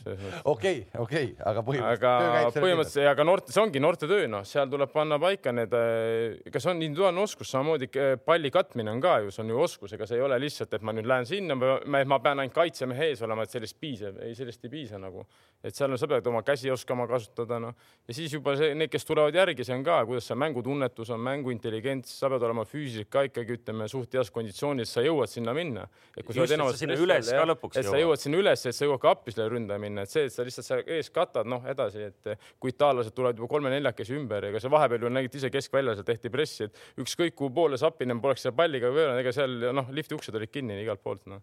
[0.52, 2.10] okei, okei, aga põhimõtteliselt.
[2.10, 6.50] aga põhimõtteliselt, aga noorte, see ongi noorte töö, noh, seal tuleb panna paika need, äh,
[6.52, 7.88] kas on individuaalne oskus, samamoodi
[8.26, 10.84] palli katmine on ka ju, see on ju oskus, ega see ei ole lihtsalt, et
[10.84, 14.68] ma nüüd lähen sinna, ma pean ainult kaitsemehe ees olema, et sellest piisab, ei, sellest
[14.68, 15.24] ei piisa nagu,
[15.64, 18.92] et seal on, sa pead oma käsi oskama kasutada, noh, ja siis juba see, need,
[18.92, 23.10] kes tulevad järgi, see on ka, kuidas see mängutunnetus on, mänguintelligents, sa pead olema füüsiliselt
[23.12, 25.86] ka ikkagi ütleme suht heas konditsioonis, sa jõuad sinna minna.
[26.16, 27.96] et kui sa oled enamasti sinna üles ka lõpuks et jõuad.
[27.96, 30.34] sa jõuad sinna üles, et sa jõuad ka appi selle ründaja minna, et see, et
[30.34, 34.62] sa lihtsalt seal ees katad, noh edasi, et kui itaallased tulevad juba kolme-neljakesi ümber, ega
[34.62, 38.44] see vahepeal ju nägite ise keskväljas, et tehti pressi, et ükskõik kuhu poole Sapinen poleks
[38.44, 41.40] selle palliga pööranud, ega seal noh, lifti uksed olid kinni igalt poolt noh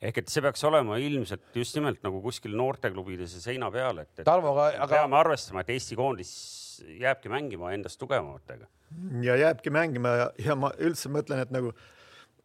[0.00, 4.12] ehk et see peaks olema ilmselt just nimelt nagu kuskil noorteklubides ja seina peal, et,
[4.16, 4.94] et Tarmo, aga, aga...
[4.94, 6.30] peame arvestama, et Eesti koondis
[6.82, 8.66] jääbki mängima endast tugevamatega.
[9.22, 11.72] Ja jääbki mängima ja, ja ma üldse mõtlen, et nagu,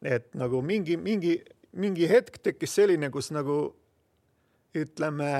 [0.05, 1.39] et nagu mingi, mingi,
[1.73, 3.59] mingi hetk tekkis selline, kus nagu
[4.75, 5.31] ütleme,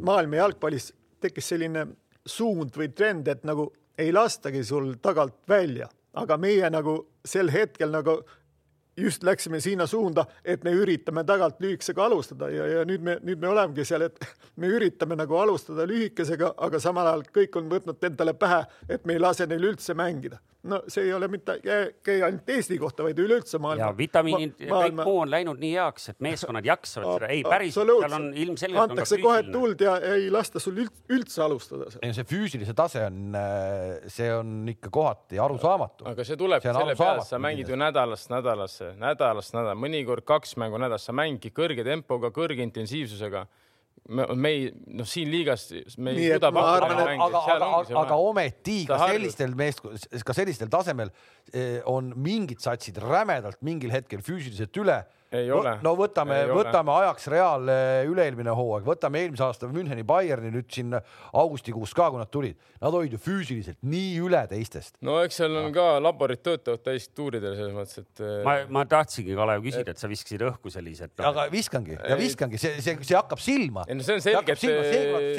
[0.00, 1.86] maailma jalgpallis tekkis selline
[2.26, 3.68] suund või trend, et nagu
[3.98, 8.20] ei lastagi sul tagant välja, aga meie nagu sel hetkel nagu
[8.96, 13.40] just läksime sinna suunda, et me üritame tagant lühikesega alustada ja, ja nüüd me, nüüd
[13.42, 14.20] me olemegi seal, et
[14.60, 19.16] me üritame nagu alustada lühikesega, aga samal ajal kõik on võtnud endale pähe, et me
[19.16, 20.40] ei lase neil üldse mängida.
[20.66, 23.84] No see ei ole mitte käi ainult Eesti kohta, vaid üleüldse maailma.
[23.84, 27.30] ja vitamiinid ma, ja kõik muu on läinud nii heaks, et meeskonnad jaksavad seda.
[27.34, 28.82] ei, päriselt, seal on ilmselgelt.
[28.84, 31.90] antakse kohe tuld ja ei lasta sul üldse alustada.
[32.02, 36.08] ei, see füüsilise tase on, äh, see on ikka kohati arusaamatu.
[36.12, 40.56] aga see tuleb see selle peale, sa mängid ju nädalast nädalasse, nädalast nädala, mõnikord kaks
[40.60, 43.46] mängu nädalas, sa mängid kõrge tempoga, kõrge intensiivsusega
[44.08, 45.66] me, me ei, noh, siin liigas
[45.98, 47.26] me ei suuda pakkuda mänge.
[47.26, 49.82] aga, aga, aga, aga ometi ka sellistel meest,
[50.26, 51.12] ka sellistel tasemel
[51.52, 55.00] eh, on mingid satsid rämedalt mingil hetkel füüsiliselt üle
[55.34, 55.76] ei ole.
[55.84, 57.06] no võtame, võtame ole.
[57.06, 57.70] ajaks Real
[58.10, 62.94] üle-eelmine hooaeg, võtame eelmise aasta Müncheni Bayerni nüüd siin augustikuus ka, kui nad tulid, nad
[62.94, 64.96] olid ju füüsiliselt nii üle teistest.
[65.06, 68.24] no eks seal on ka laborid töötavad täiesti tuuridel selles mõttes, et.
[68.46, 71.30] ma, ma tahtsingi Kalev küsida, et sa viskasid õhku sellised no..
[71.32, 73.86] aga viskangi ja viskangi, see, see, see hakkab silma.
[73.88, 74.76] ei no see on selge, et see,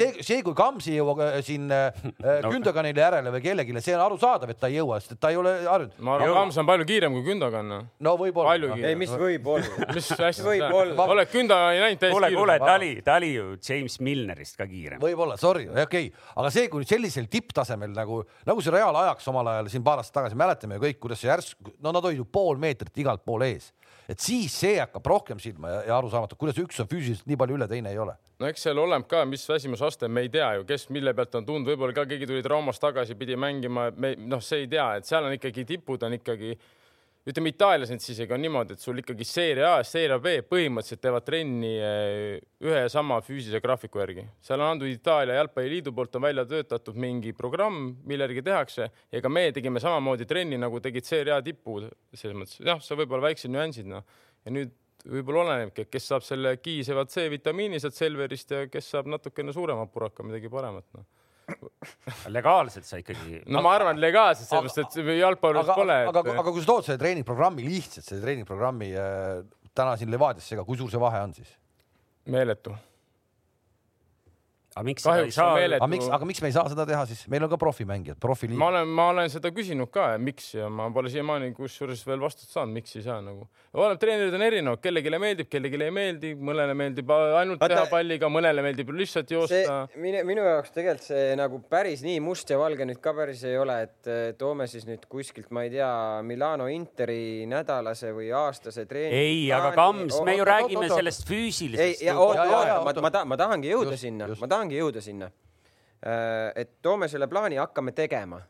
[0.00, 2.02] see, see, kui Kams ei jõua äh, siin äh,
[2.44, 2.52] no.
[2.52, 5.40] Gündoganile järele või kellelegi, see on arusaadav, et ta ei jõua, sest et ta ei
[5.40, 5.98] ole harjunud.
[6.04, 7.68] ma arvan, Kams on palju kiirem kui Gündogan.
[7.68, 7.88] Noh.
[8.04, 8.76] no võib-olla.
[8.78, 11.06] ei, mis võib-olla mis asja võib-olla.
[11.14, 14.66] oled Künda ei näinud täiesti kuule, kuule, ta oli, ta oli ju James Milnerist ka
[14.70, 15.02] kiirem.
[15.02, 19.54] võib-olla, sorry, okei okay., aga see, kui sellisel tipptasemel nagu, nagu see Real ajaks omal
[19.54, 22.28] ajal siin paar aastat tagasi, mäletame ju kõik, kuidas see järsku, no nad olid ju
[22.28, 23.72] pool meetrit igalt pool ees
[24.08, 27.58] et siis see hakkab rohkem silma ja, ja arusaamatu, kuidas üks on füüsiliselt nii palju
[27.58, 28.14] üle, teine ei ole.
[28.40, 31.48] no eks seal oleneb ka, mis väsimusaste, me ei tea ju, kes mille pealt on
[31.48, 35.08] tulnud, võib-olla ka keegi tuli traumast tagasi, pidi mängima, me noh, see ei tea, et
[35.08, 36.54] seal on ikkagi tipud on ikkagi
[37.28, 41.02] ütleme Itaalias nüüd siis on niimoodi, et sul ikkagi seeria A ja seeria B põhimõtteliselt
[41.04, 44.24] teevad trenni eh, ühe ja sama füüsilise graafiku järgi.
[44.44, 49.22] seal on antud Itaalia jalgpalliliidu poolt on välja töötatud mingi programm, mille järgi tehakse ja
[49.24, 53.12] ka meie tegime samamoodi trenni, nagu tegid seeria A tipud selles mõttes, jah, see võib
[53.12, 54.06] olla väiksed nüansid, noh.
[54.46, 54.72] ja nüüd
[55.08, 59.86] võib-olla olenebki, et kes saab selle kiisevat C-vitamiini sealt Selverist ja kes saab natukene suurema
[59.86, 61.06] puraka, midagi paremat, noh
[62.36, 63.42] legaalselt sa ikkagi.
[63.46, 66.00] no ma arvan legaalselt, sellepärast et jalgpallis pole.
[66.10, 69.40] aga, aga, aga kui sa tood selle treeningprogrammi lihtsalt, selle treeningprogrammi äh,
[69.76, 71.54] täna siin Levadiasse ka, kui suur see vahe on siis?
[72.28, 72.74] meeletu
[74.78, 75.56] aga miks seda ei saa?
[75.78, 78.60] aga miks, aga miks me ei saa seda teha siis, meil on ka profimängijad, profiliiga.
[78.60, 82.54] ma olen, ma olen seda küsinud ka, miks ja ma pole siiamaani kusjuures veel vastust
[82.54, 83.48] saanud, miks ei saa nagu.
[83.74, 88.30] oleneb, treenerid on erinevad, kellelegi meeldib, kellelegi ei meeldi, mõnele meeldib ainult Vaata, teha palliga,
[88.32, 89.80] mõnele meeldib lihtsalt joosta.
[89.96, 93.58] minu, minu jaoks tegelikult see nagu päris nii must ja valge nüüd ka päris ei
[93.58, 95.90] ole, et toome siis nüüd kuskilt, ma ei tea,
[96.26, 99.16] Milano Interi nädalase või aastase treeni.
[99.16, 102.02] ei, aga Kams, me ju räägime sellest füüsilisest.
[102.04, 105.30] ei, oota, oota, ma, ma, ma tahangi jõuda just, sinna, ma tahangi jõuda sinna.
[105.98, 108.40] Äh, et toome selle plaani, hakkame tegema.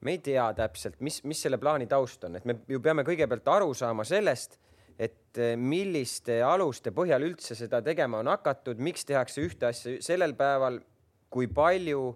[0.00, 3.48] me ei tea täpselt, mis, mis selle plaani taust on, et me ju peame kõigepealt
[3.52, 4.56] aru saama sellest,
[4.96, 10.32] et äh, milliste aluste põhjal üldse seda tegema on hakatud, miks tehakse ühte asja sellel
[10.38, 10.80] päeval,
[11.28, 12.14] kui palju,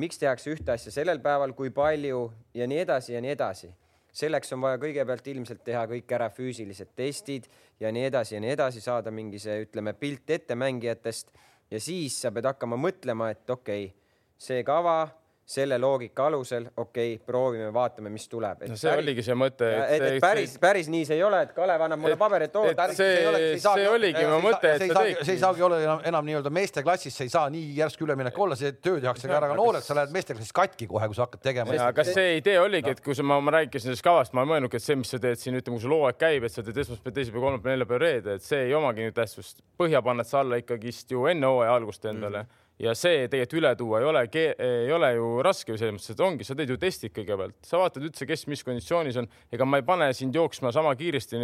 [0.00, 3.74] miks tehakse ühte asja sellel päeval, kui palju ja nii edasi ja nii edasi
[4.16, 7.46] selleks on vaja kõigepealt ilmselt teha kõik ära füüsilised testid
[7.80, 11.30] ja nii edasi ja nii edasi, saada mingi see, ütleme, pilt ette mängijatest
[11.70, 13.96] ja siis sa pead hakkama mõtlema, et okei okay,,
[14.40, 15.08] see kava
[15.50, 18.60] selle loogika alusel, okei okay,, proovime, vaatame, mis tuleb.
[18.70, 19.70] no see päris, oligi see mõte.
[19.82, 22.68] et, et, päris, päris nii see ei ole, et Kalev annab mulle paberi, et oo,
[22.94, 25.24] see, see, see oligi mu mõte, et see teeks.
[25.26, 28.58] see ei saagi olla enam, enam nii-öelda meesteklassis, see ei saa nii järsku üleminek olla,
[28.60, 31.42] see töö tehakse ka ära ka noorelt, sa lähed meesteklassis katki kohe, kui sa hakkad
[31.48, 31.80] tegema.
[31.88, 34.78] aga see idee oligi, et kui sa, ma, ma rääkisin sellest kavast, ma olen mõelnudki,
[34.78, 37.18] et see, mis sa teed siin, ütleme, kui sul hooaeg käib, et sa teed esmaspäev,
[37.18, 39.64] teisipäev, kolmapäev, neljapäev, reede, et see ei omagi nüüd tähtsust.
[39.80, 43.70] põhja paned sa alla ikkagist ju enne hooaja algust endale mm ja see tegelikult üle
[43.76, 47.12] tuua ei ole, ei ole ju raske selles mõttes, et ongi, sa teed ju testid
[47.16, 50.94] kõigepealt, sa vaatad üldse, kes mis konditsioonis on, ega ma ei pane sind jooksma sama
[50.98, 51.40] kiiresti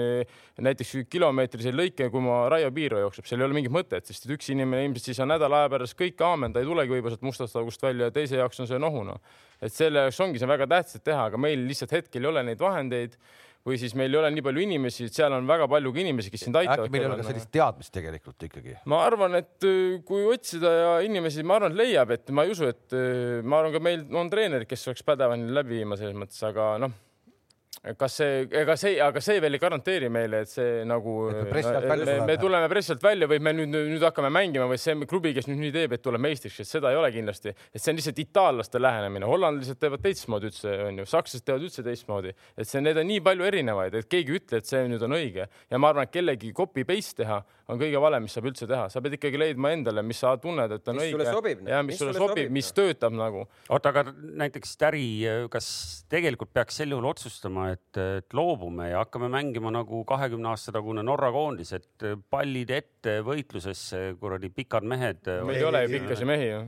[0.65, 4.49] näiteks kilomeetriseid lõike, kui ma Raio Piiro jookseb, seal ei ole mingit mõtet, sest üks
[4.55, 7.61] inimene ilmselt siis on nädala aja pärast kõik aamen, ta ei tulegi võib-olla sealt mustast
[7.61, 9.21] august välja ja teise jaoks on see nohu noh.
[9.61, 12.63] et selle jaoks ongi see väga tähtis teha, aga meil lihtsalt hetkel ei ole neid
[12.63, 13.21] vahendeid
[13.67, 16.47] või siis meil ei ole nii palju inimesi, et seal on väga palju inimesi, kes
[16.47, 16.87] sind aitavad.
[16.87, 18.77] äkki meil ei ole ka sellist teadmist tegelikult ikkagi?
[18.93, 22.55] ma arvan, et äh, kui otsida ja inimesi, ma arvan, et leiab, et ma ei
[22.55, 26.17] usu, et äh, ma arvan, ka meil on treenerid, kes oleks pädevad läbi viima selles
[26.19, 26.95] mõttes, aga noh
[27.99, 31.97] kas see, ega see, aga see veel ei garanteeri meile, et see nagu et me,
[32.03, 35.49] me, me tuleme pressilt välja või me nüüd, nüüd hakkame mängima või see klubi, kes
[35.51, 38.23] nüüd nii teeb, et tuleb meistriks, et seda ei ole kindlasti, et see on lihtsalt
[38.25, 43.09] itaallaste lähenemine, hollandlased teevad teistmoodi üldse, onju, sakslased teevad üldse teistmoodi, et see, need on
[43.11, 45.47] nii palju erinevaid, et keegi ei ütle, et see nüüd on õige.
[45.71, 48.87] Ja ma arvan, et kellegi copy paste teha on kõige valem, mis saab üldse teha,
[48.93, 51.27] sa pead ikkagi leidma endale, mis sa tunned, et on mis õige
[51.67, 53.43] ja mis, mis sulle sobib, sobib, mis töötab nagu.
[53.75, 54.05] oota, aga
[54.43, 55.07] näiteks Täri,
[55.51, 55.69] kas
[56.13, 61.03] tegelikult peaks sel juhul otsustama, et, et loobume ja hakkame mängima nagu kahekümne aasta tagune
[61.07, 65.27] Norra koondis, et pallid ette võitlusesse, kuradi pikad mehed.
[65.43, 66.65] meil ei ole ju pikkasi mehi ju.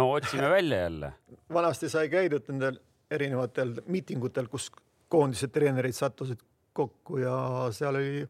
[0.00, 1.12] no otsime välja jälle.
[1.60, 2.80] vanasti sai käidud nendel
[3.10, 4.70] erinevatel miitingutel, kus
[5.12, 6.40] koondise treenerid sattusid
[6.76, 7.34] kokku ja
[7.74, 8.24] seal oli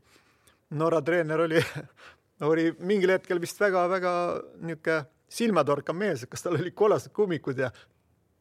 [0.71, 1.63] Norra treener oli,
[2.51, 4.13] oli mingil hetkel vist väga-väga
[4.61, 7.69] niisugune silmatorkav mees, kas tal olid kollased kummikud ja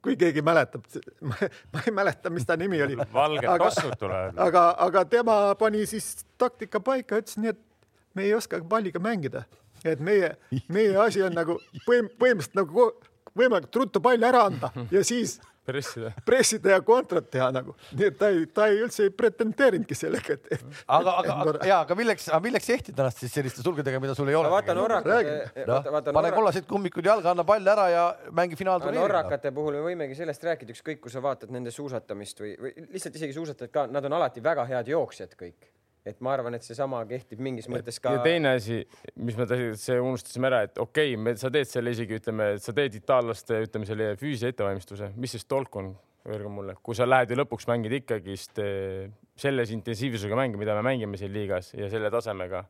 [0.03, 0.86] kui keegi mäletab,
[1.73, 2.97] ma ei mäleta, mis ta nimi oli.
[3.13, 4.39] valged tossud tulevad.
[4.47, 7.63] aga, aga tema pani siis taktika paika, ütles nii, et
[8.15, 9.43] me ei oska palliga mängida,
[9.84, 10.34] et meie,
[10.73, 12.89] meie asi on nagu põhim-, põhimõtteliselt nagu
[13.38, 15.38] võimalikult ruttu pall ära anda ja siis
[15.68, 19.97] pressida, pressida ja kontrat teha nagu, nii et ta ei, ta ei üldse ei pretendeerinudki
[19.97, 24.15] sellega, et, aga, aga, aga ja, aga milleks, milleks ehtida ennast siis selliste sulgedega, mida
[24.18, 24.51] sul ei ole?
[24.53, 25.80] vaata norrakate no,.
[26.09, 29.03] pane kollased kummikud jalga, anna pall ära ja mängi finaalturniiri.
[29.03, 33.20] norrakate puhul me võimegi sellest rääkida, ükskõik kui sa vaatad nende suusatamist või, või lihtsalt
[33.20, 35.72] isegi suusatajad ka, nad on alati väga head jooksjad kõik
[36.10, 38.16] et ma arvan, et seesama kehtib mingis mõttes ka.
[38.18, 38.82] ja teine asi,
[39.20, 42.99] mis me see unustasime ära, et okei okay,, sa teed selle isegi ütleme, sa teed
[43.01, 45.93] itaallaste, ütleme selle füüsilise ettevalmistuse, mis siis tolk on,
[46.28, 48.60] öelge mulle, kui sa lähed ju lõpuks mängid ikkagist
[49.39, 52.66] selles intensiivsusega mänge, mida me mängime siin liigas ja selle tasemega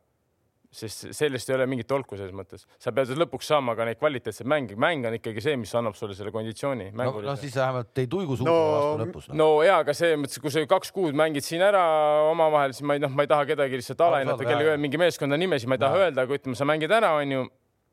[0.68, 4.48] sest sellest ei ole mingit tolku selles mõttes, sa pead lõpuks saama ka neid kvaliteetseid
[4.50, 6.90] mänge, mäng on ikkagi see, mis annab sulle selle konditsiooni.
[6.92, 9.38] no, no siis vähemalt ei tuigu suuga no, vastu lõpus no..
[9.40, 11.84] no ja, aga selles mõttes, kui sa kaks kuud mängid siin ära
[12.28, 15.72] omavahel, siis ma ei noh, ma ei taha kedagi lihtsalt alahinnata, kellegi mingi meeskonna nimesid
[15.72, 17.48] ma ei taha öelda, aga ütleme, sa mängid ära, onju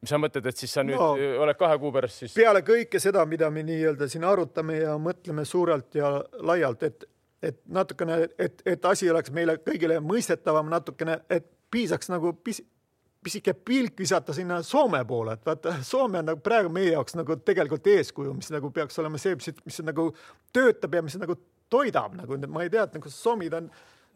[0.06, 1.14] sa mõtled, et siis sa nüüd no,
[1.46, 2.36] oled kahe kuu pärast siis?
[2.36, 6.12] peale kõike seda, mida me nii-öelda siin arutame ja mõtleme suurelt ja
[6.44, 7.08] laialt, et,
[7.40, 12.62] et natukene, et, et asi oleks meile kõigile mõistetavam natukene, et piisaks nagu pis,
[13.26, 17.40] pisike pilk visata sinna Soome poole, et vaata, Soome on nagu praegu meie jaoks nagu
[17.42, 20.12] tegelikult eeskuju, mis nagu peaks olema see, mis, mis nagu
[20.54, 21.38] töötab ja mis nagu
[21.72, 23.70] toidab nagu, ma ei tea, et nagu soomid on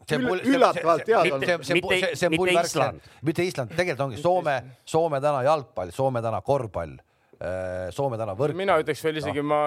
[0.09, 1.45] üllatavalt head olnud.
[1.45, 4.55] see, see, see, see on pull värk, mitte Island, tegelikult ongi Soome,
[4.87, 8.57] Soome täna jalgpall, Soome täna korvpall äh, Soome täna võrk.
[8.57, 9.61] mina ütleks veel isegi no., ma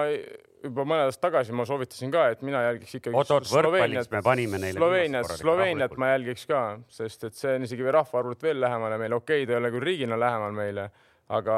[0.63, 4.59] juba mõned aastad tagasi ma soovitasin ka, et mina jälgiks ikkagi oot-oot, võrkpallis me panime
[4.61, 6.61] neile Sloveeniat, Sloveeniat ma jälgiks ka,
[6.93, 9.87] sest et see on isegi rahvaarvult veel lähemale meile, okei okay,, ta ei ole küll
[9.89, 10.87] riigina lähemal meile,
[11.35, 11.57] aga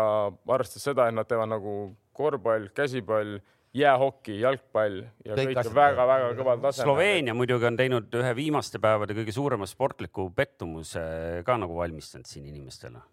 [0.58, 1.76] arvestades seda, et nad teevad nagu
[2.16, 3.38] korvpall, käsipall,
[3.76, 6.88] jäähoki, jalgpall ja kõik, kõik väga-väga kõval tasemel.
[6.88, 11.04] Sloveenia muidugi on teinud ühe viimaste päevade kõige suurema sportliku pettumuse
[11.46, 13.04] ka nagu valmistanud siin inimestele.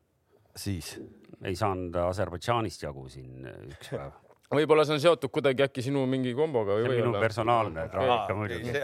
[0.57, 0.97] siis?
[1.43, 4.22] ei saanud Aserbaidžaanist jagu siin üks päev
[4.53, 6.97] võib-olla see on seotud kuidagi äkki sinu mingi komboga või?
[6.99, 8.75] minu personaalne traagika muidugi.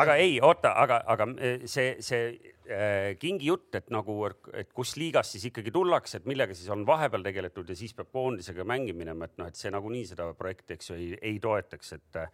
[0.00, 2.24] aga ei, oota, aga, aga eh, see, see
[2.68, 4.16] äh, kingi jutt, et nagu,
[4.52, 8.10] et kus liigas siis ikkagi tullakse, et millega siis on vahepeal tegeletud ja siis peab
[8.14, 11.94] koondisega mängi minema, et noh, et see nagunii seda projekti, eks ju, ei, ei toetaks,
[11.98, 12.26] et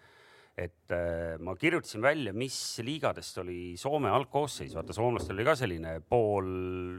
[0.61, 5.95] et äh, ma kirjutasin välja, mis liigadest oli Soome algkoosseis, vaata soomlastel oli ka selline
[6.03, 6.51] pool,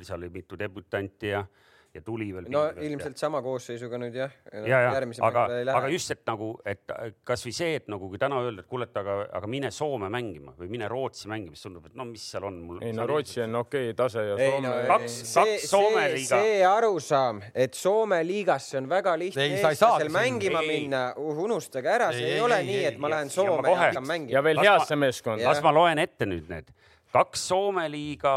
[0.08, 2.46] seal oli mitu debütanti ja äh, ja tuli veel.
[2.50, 3.20] no ilmselt ja.
[3.26, 4.32] sama koosseisuga nüüd jah.
[4.54, 4.92] ja, ja,
[5.28, 6.94] aga, aga just, et nagu, et
[7.28, 10.54] kasvõi see, et nagu kui täna öelda, et kuule, et aga, aga mine Soome mängima
[10.60, 12.62] või mine Rootsi mängima, siis tundub, et no mis seal on.
[12.80, 14.68] ei no Rootsi on okei okay, tase ja Soome.
[14.68, 16.40] No, kaks, kaks Soome liiga.
[16.40, 20.72] see arusaam, et Soome liigasse on väga lihtne eestlasel mängima ei.
[20.76, 23.82] minna, uh, unustage ära, see ei, ei ole ei, nii, et ma lähen Soome ja
[23.86, 24.38] hakkan mängima.
[24.38, 25.50] ja veel heasse meeskonda.
[25.50, 26.72] las ma loen ette nüüd need
[27.12, 28.34] kaks Soome liiga,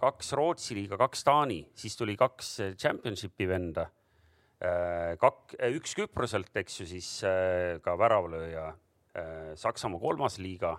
[0.00, 3.88] kaks Rootsi liiga, kaks Taani, siis tuli kaks championship'i venda.
[4.64, 7.10] Äh, kak-, äh, üks Küproselt, eks ju, siis
[7.84, 8.72] ka väravlööja
[9.60, 10.72] Saksamaa kolmas liiga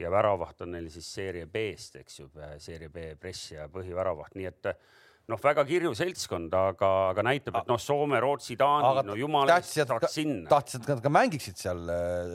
[0.00, 2.28] ja väravaht on neil siis seeria B-st, eks ju,
[2.62, 4.70] seeria B press ja põhiväravaht, nii et
[5.30, 9.78] noh, väga kirju seltskond, aga, aga näitab, et noh, Soome, Rootsi, Taani, no jumala eest
[9.80, 10.48] saaks sinna.
[10.50, 12.34] tahtsid, et nad ka mängiksid seal äh,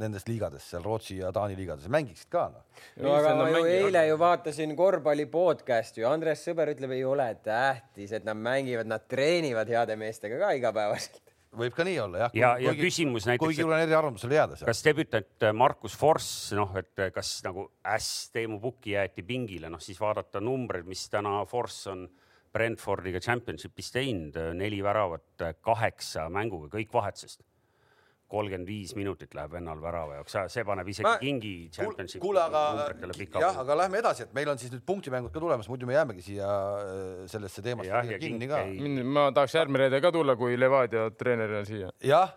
[0.00, 2.84] nendes liigades, seal Rootsi ja Taani liigades, mängiksid ka noh.
[3.04, 7.28] no aga ma ju eile ju vaatasin korvpalli podcast'i ju, Andres Sõber ütleb, ei ole
[7.44, 11.20] tähtis, et nad mängivad, nad treenivad heade meestega ka igapäevaselt
[11.60, 12.34] võib ka nii olla jah.
[12.36, 13.42] ja, ja küsimus näiteks.
[13.42, 14.70] kuigi olen eriarvamusele jääda seal.
[14.70, 19.70] kas debütant äh, Markus Forss, noh, et äh, kas nagu äss Teemu Pukki jäeti pingile,
[19.72, 22.06] noh siis vaadata numbreid, mis täna Forss on
[22.50, 27.44] Brentfordiga championship'is teinud, neli väravat kaheksa mänguga, kõik vahetusest.
[28.30, 31.16] kolmkümmend viis minutit läheb vennal värava jaoks, see paneb isegi ma...
[31.18, 32.20] kingi championship'i.
[32.22, 35.88] kuule, aga jah, aga lähme edasi, et meil on siis nüüd punktimängud ka tulemas, muidu
[35.88, 38.60] me jäämegi siia äh, sellesse teemasse kinni ka.
[39.02, 41.90] ma tahaks järgmine reede ka tulla, kui Levadia treenerina siia.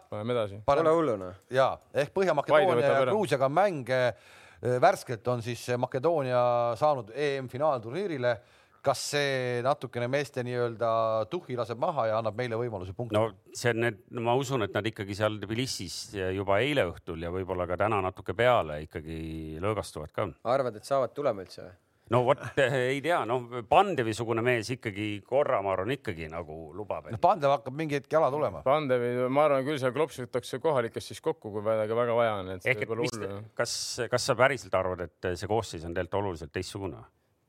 [0.10, 0.64] paneme edasi.
[0.66, 1.38] Pole hullu noh.
[1.54, 6.42] ja ehk Põhja-Makedoonia ja Gruusiaga mänge äh, värskelt on siis Makedoonia
[6.82, 8.38] saanud EM-finaalturniirile
[8.84, 10.90] kas see natukene meeste nii-öelda
[11.32, 13.16] tuhhi laseb maha ja annab meile võimaluse punkti?
[13.16, 17.32] no see on need, ma usun, et nad ikkagi seal Tbilisis juba eile õhtul ja
[17.34, 20.28] võib-olla ka täna natuke peale ikkagi lõõgastuvad ka.
[20.56, 21.74] arvad, et saavad tulema üldse või?
[22.12, 27.24] no vot ei tea, noh, Pandevi-sugune mees ikkagi korra, ma arvan, ikkagi nagu lubab noh,
[27.24, 28.66] Pandev hakkab mingi hetk jala tulema.
[28.68, 32.54] Pandevi, ma arvan küll, seal klopsitakse kohalikest siis kokku, kui väga, väga vaja on.
[32.60, 33.20] ehk et mis,
[33.58, 33.76] kas,
[34.12, 37.02] kas sa päriselt arvad, et see koosseis on tegelikult oluliselt teistsugune?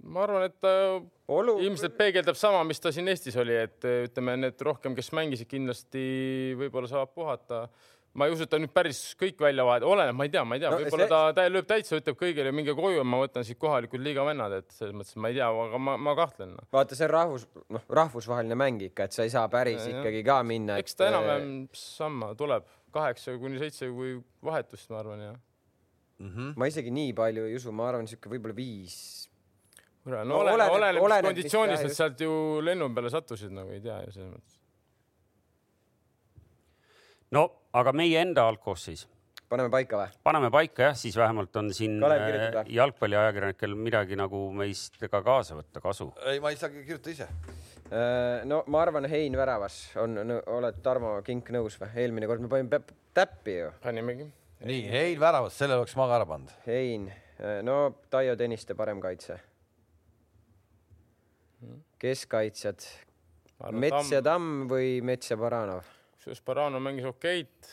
[0.05, 0.74] Ma arvan, et ta
[1.32, 1.57] Olu...
[1.64, 6.05] ilmselt peegeldab sama, mis ta siin Eestis oli, et ütleme, need rohkem, kes mängisid, kindlasti
[6.61, 7.64] võib-olla saab puhata
[8.14, 10.57] ma ei usu, et ta nüüd päris kõik välja vahetab, oleneb, ma ei tea, ma
[10.57, 11.12] ei tea no,, võib-olla see...
[11.12, 14.76] ta, ta lööb täitsa, ütleb kõigile minge koju, ma võtan siit kohalikud liiga vennad, et
[14.76, 16.66] selles mõttes ma ei tea, aga ma, ma kahtlen no..
[16.74, 20.22] vaata, see on rahvus, noh, rahvusvaheline mäng ikka, et sa ei saa päris ja, ikkagi
[20.26, 20.78] ka minna.
[20.82, 24.14] eks ta enam-vähem sama tuleb, kaheksa kuni seitse kui
[24.46, 25.36] vahetust, ma arvan, jah
[26.18, 26.30] mm.
[26.30, 26.55] -hmm.
[26.57, 29.23] ma isegi nii palju ei usu, ma arvan, sihuke võib-olla viis.
[30.05, 32.34] No, no oleneb, oleneb, oleneb, mis konditsioonis nad sealt ju
[32.64, 34.61] lennu peale sattusid, nagu ei tea ju selles mõttes
[37.34, 39.07] no aga meie enda algkoosseis?
[39.50, 40.14] paneme paika või?
[40.26, 45.82] paneme paika jah, siis vähemalt on siin äh, jalgpalliajakirjanikel midagi nagu meist ka kaasa võtta,
[45.84, 46.11] kasu.
[46.30, 47.28] ei, ma ei saa kirjutada ise.
[47.94, 50.16] Äh, no ma arvan, Hein väravas on,
[50.59, 51.90] oled Tarmo Kink nõus või?
[52.05, 52.82] eelmine kord me panime
[53.14, 53.72] täppi ju.
[53.84, 54.28] panimegi.
[54.64, 56.55] nii, Hein väravas, selle oleks ma ka ära pannud.
[56.66, 57.78] Hein, äh, no
[58.11, 59.38] Taio Tõniste parem kaitse.
[62.03, 62.86] Keskkaitsjad,
[63.72, 65.84] Mets ja Tamm või Mets ja Baranov?
[66.24, 67.72] kusjuures Barano mängis okeit.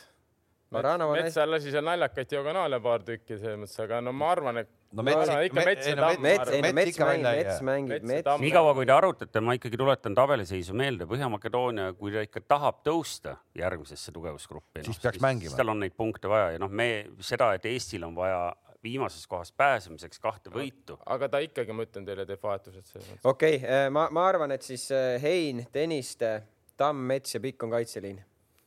[0.72, 4.62] Baranov on Metsal lasi seal naljakaid diagonaale paar tükki selles mõttes, aga no ma arvan,
[4.62, 6.22] et no mets, no, ikka mets ja tamm.
[6.24, 8.30] mets, no mets mängib, mets mängib, mets.
[8.40, 13.36] niikaua kui te arutate, ma ikkagi tuletan tabeliseisu meelde, Põhja-Makedoonia, kui ta ikka tahab tõusta
[13.60, 15.56] järgmisesse tugevusgruppi, siis no, peaks siis, mängima.
[15.60, 16.88] tal on neid punkte vaja ja noh, me
[17.20, 18.46] seda, et Eestil on vaja
[18.82, 20.98] viimasest kohast pääsemiseks kahte võitu.
[21.06, 23.24] aga ta ikkagi, ma ütlen teile, teeb vahetused selles mõttes.
[23.24, 26.40] okei okay,, äh, ma, ma arvan, et siis äh, Hein, Tõniste,
[26.76, 28.22] Tamm, Mets ja Pikk on kaitseliin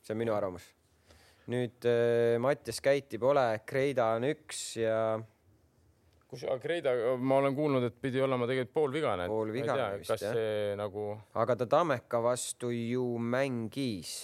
[0.06, 0.66] see on minu arvamus.
[1.50, 5.00] nüüd äh, Mattias Käiti pole, Kreida on üks ja.
[6.30, 9.28] kus, Kreida, ma olen kuulnud, et pidi olema tegelikult poolvigane.
[9.30, 10.34] poolvigane vist kas jah.
[10.38, 11.08] see nagu.
[11.42, 14.16] aga ta Tammeka vastu ju mängis.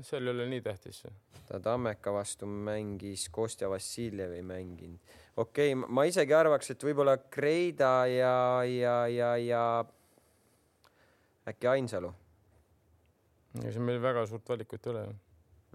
[0.00, 1.04] seal ei ole nii tähtis.
[1.48, 5.16] ta Tammeka vastu mängis, Kostja Vassiljev ei mänginud.
[5.36, 8.36] Okei okay,, ma isegi arvaks, et võib-olla Kreida ja,
[8.68, 9.64] ja, ja, ja
[11.48, 12.12] äkki Ainsalu
[13.64, 15.14] ja siin meil väga suurt valikut ei ole ju.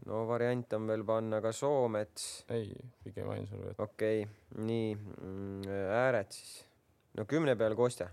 [0.09, 2.45] no variant on veel panna ka Soomets.
[2.49, 3.75] ei, pigem Ainsalu.
[3.77, 5.69] okei okay., nii mm,
[6.01, 6.65] ääred siis.
[7.17, 8.09] no kümne peal Kostja.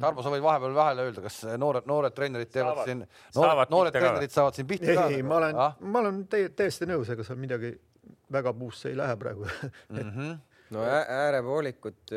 [0.00, 3.04] Tarmo, sa võid vahepeal vahele öelda, kas noored, noored treenerid teevad saavad, siin,
[3.36, 5.06] noored, noored treenerid saavad siin pihta ka?
[5.14, 7.70] ei, ma olen ah?, ma olen täiesti nõus, ega seal midagi
[8.32, 10.10] väga puusse ei lähe praegu mm.
[10.10, 10.36] -hmm
[10.74, 12.14] no äärepoolikud,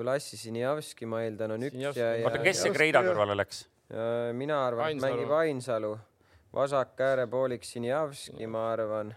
[0.00, 2.02] Vlassi Sinjavski, ma eeldan, on üks Sinjavski.
[2.02, 2.26] ja, ja.
[2.28, 3.64] oota, kes see Kreida kõrvale läks?
[4.34, 5.94] mina arvan, et mängib Ainsalu
[6.56, 9.14] vasak äärepooliks Sinjavski, ma arvan.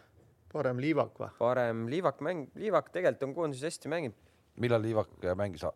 [0.53, 1.31] parem Liivak või?
[1.39, 4.29] parem Liivak mäng, Liivak tegelikult on koondises hästi mänginud.
[4.59, 5.73] millal Liivak mängis äh...?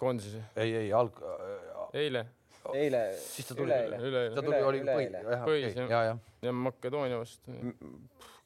[0.00, 0.40] koondises?
[0.56, 1.88] ei, ei alg- äh,.
[2.04, 2.26] eile.
[2.74, 3.02] eile.
[3.18, 3.72] siis ta tuli,
[4.34, 5.08] ta tuli, oli põhi,
[5.62, 6.16] jah, ja, ja.
[6.42, 7.58] ja Makedoonia vastu.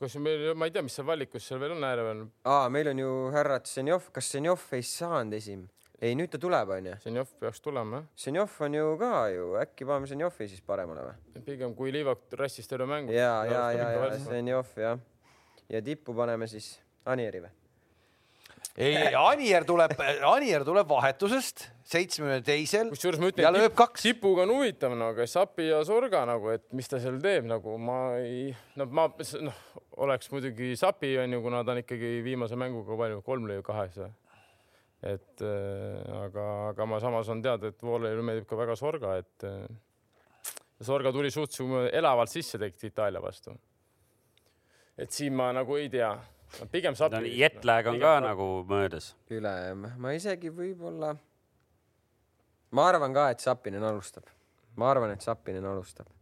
[0.01, 2.27] Kas meil, ma ei tea, mis seal valikus seal veel on ääre peal?
[2.53, 5.67] aa, meil on ju härra Tsenjov, kas Tsenjov ei saanud esim-?
[6.01, 6.97] ei, nüüd ta tuleb, onju.
[7.05, 8.09] Zenjov peaks tulema, jah.
[8.27, 11.45] Zenjov on ju ka ju, äkki paneme Zenjovi siis paremale või?
[11.47, 13.15] pigem kui Liivak rassis terve mängu.
[13.15, 14.99] ja, ja, ja, ja Zenjov jah.
[15.73, 16.75] ja tippu paneme siis
[17.09, 17.55] Anieri või?
[18.77, 19.97] ei, Anier tuleb,
[20.29, 22.91] Anier tuleb vahetusest seitsmekümne teisel.
[22.93, 26.91] kusjuures ma ütlen, et tipp, tipuga on huvitav nagu Sapi ja Sorga nagu, et mis
[26.91, 29.09] ta seal teeb nagu ma ei, no ma
[29.47, 29.63] noh,
[29.97, 34.07] oleks muidugi Sapi on ju, kuna ta on ikkagi viimase mänguga palju, kolm lõi kaheksa
[34.07, 34.15] või?
[35.07, 39.45] et äh, aga, aga ma samas on teada, et Voolele meeldib ka väga Sorga, et
[39.47, 39.67] äh,
[40.83, 41.55] Sorga tuli suht
[41.93, 43.55] elavalt sisse tegelikult Itaalia vastu.
[44.97, 46.11] et siin ma nagu ei tea,
[46.73, 47.23] pigem saab no,.
[47.29, 48.27] Jetlag on ka saab.
[48.31, 49.15] nagu möödas.
[49.31, 51.15] üle, ma isegi võib-olla,
[52.73, 54.33] ma arvan ka, et Sapinen alustab.
[54.77, 56.16] ma arvan, et Sapinen alustab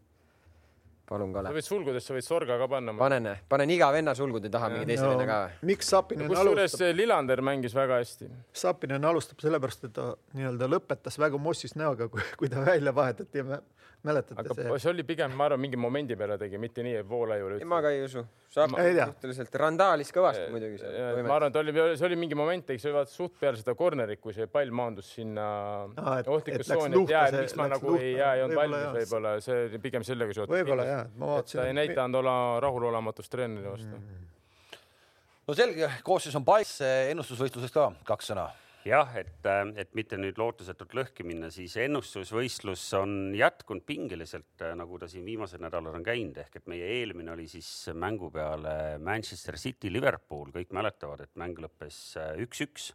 [1.09, 1.51] palun, Kalev.
[1.51, 2.95] sa võid sulgudesse, võid sorga ka panna.
[2.99, 5.71] panen, panen iga venna sulgude taha mingi teise no, venna ka või?
[5.73, 6.55] miks Sapinen alustab?
[6.55, 8.31] kusjuures Lillander mängis väga hästi.
[8.65, 12.09] Sapinen alustab sellepärast, et ta nii-öelda lõpetas väga mossis näoga,
[12.41, 13.61] kui ta välja vahetati ja me
[14.05, 14.79] mäletate aga see?
[14.83, 17.93] see oli pigem, ma arvan, mingi momendi peale tegi, mitte nii, et Voolaiule ma ka
[17.95, 18.25] ei usu.
[18.53, 21.21] saab suhteliselt randaalis kõvasti muidugi seal.
[21.27, 24.21] ma arvan, et oli, see oli mingi moment, eks oli vaata suht peale seda corner'it,
[24.23, 25.47] kui see pall maandus sinna
[26.01, 28.91] ah, ohtlikus tsooni, et jaa, et miks ma nagu luhta, ei, jaa, ei olnud valmis
[28.99, 30.57] võib-olla, see oli pigem sellega seotud.
[30.57, 31.63] võib-olla jaa, ma vaatasin.
[31.63, 34.27] ta ei näidanud olla rahulolematust treeneri vastu mm..
[35.49, 36.77] no selge, koosseis on paigas,
[37.15, 38.51] ennustusvõistlusest ka kaks sõna
[38.85, 44.75] jah, et, äh, et mitte nüüd lootusetult lõhki minna, siis ennustusvõistlus on jätkunud pingeliselt, äh,
[44.77, 48.99] nagu ta siin viimasel nädalal on käinud, ehk et meie eelmine oli siis mängu peale
[48.99, 52.93] Manchester City, Liverpool, kõik mäletavad, et mäng lõppes äh, üks-üks.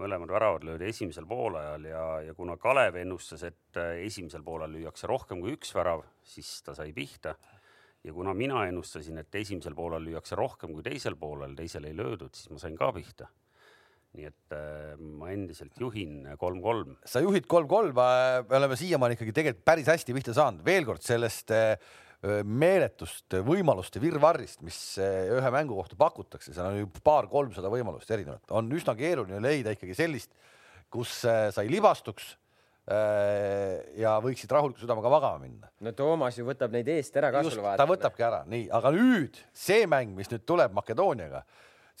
[0.00, 5.42] mõlemad väravad löödi esimesel poolajal ja, ja kuna Kalev ennustas, et esimesel poolel lüüakse rohkem
[5.42, 7.34] kui üks värav, siis ta sai pihta.
[8.04, 12.32] ja kuna mina ennustasin, et esimesel poolel lüüakse rohkem kui teisel poolel, teisel ei löödud,
[12.32, 13.28] siis ma sain ka pihta.
[14.18, 16.96] Nii et äh, ma endiselt juhin kolm-kolm.
[17.06, 21.54] sa juhid kolm-kolm, me oleme siiamaani ikkagi tegelikult päris hästi pihta saanud, veel kord sellest
[21.54, 21.76] äh,
[22.44, 28.68] meeletust võimaluste virvarrist, mis ühe mängu kohta pakutakse, seal on ju paar-kolmsada võimalust erinevat, on
[28.76, 30.34] üsna keeruline leida ikkagi sellist,
[30.92, 32.34] kus sa ei libastuks
[33.96, 35.68] ja võiksid rahuliku südamega magama minna.
[35.80, 37.78] no Toomas ju võtab neid eest ära ka sul vaata.
[37.80, 41.44] ta võtabki ära, nii, aga nüüd see mäng, mis nüüd tuleb Makedooniaga,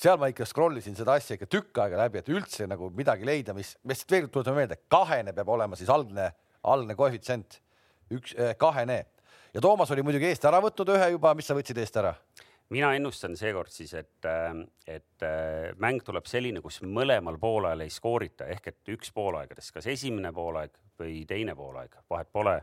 [0.00, 3.26] seal ma ikka scroll isin seda asja ikka tükk aega läbi, et üldse nagu midagi
[3.28, 6.30] leida, mis, mis veel tuletame meelde, kahene peab olema siis algne,
[6.72, 7.58] algne koefitsient,
[8.16, 9.02] üks, kahene.
[9.54, 12.14] Ja Toomas oli muidugi eest ära võtnud ühe juba, mis sa võtsid eest ära?
[12.70, 14.26] mina ennustan seekord siis, et,
[14.86, 15.24] et
[15.82, 18.46] mäng tuleb selline, kus mõlemal poolel ei skoorita.
[18.46, 22.54] Ehk et üks poolaegadest, kas esimene poolaeg või teine poolaeg, vahet pole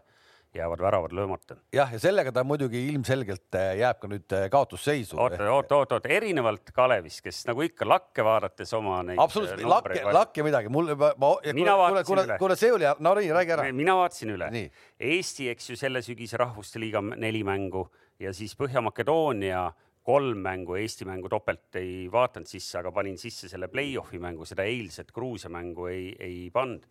[0.56, 1.56] jäävad väravad löömata.
[1.74, 5.20] jah, ja sellega ta muidugi ilmselgelt äh, jääb ka nüüd äh, kaotusseisu.
[5.20, 9.20] oota, oota, oota, oota, erinevalt Kalevist, kes nagu ikka lakke vaadates oma neid.
[9.22, 12.38] absoluutselt, äh, lakke, lakke midagi, mul, ma, vaatasin kuule, üle.
[12.42, 13.68] kuule, see oli, no nii, räägi ära.
[13.76, 14.52] mina vaatasin üle.
[15.00, 17.88] Eesti, eks ju, selle sügise Rahvuste Liiga neli mängu
[18.20, 19.68] ja siis Põhja-Makedoonia
[20.08, 24.64] kolm mängu, Eesti mängu topelt ei vaadanud sisse, aga panin sisse selle play-off'i mängu, seda
[24.68, 26.88] eilset Gruusia mängu ei, ei pannud.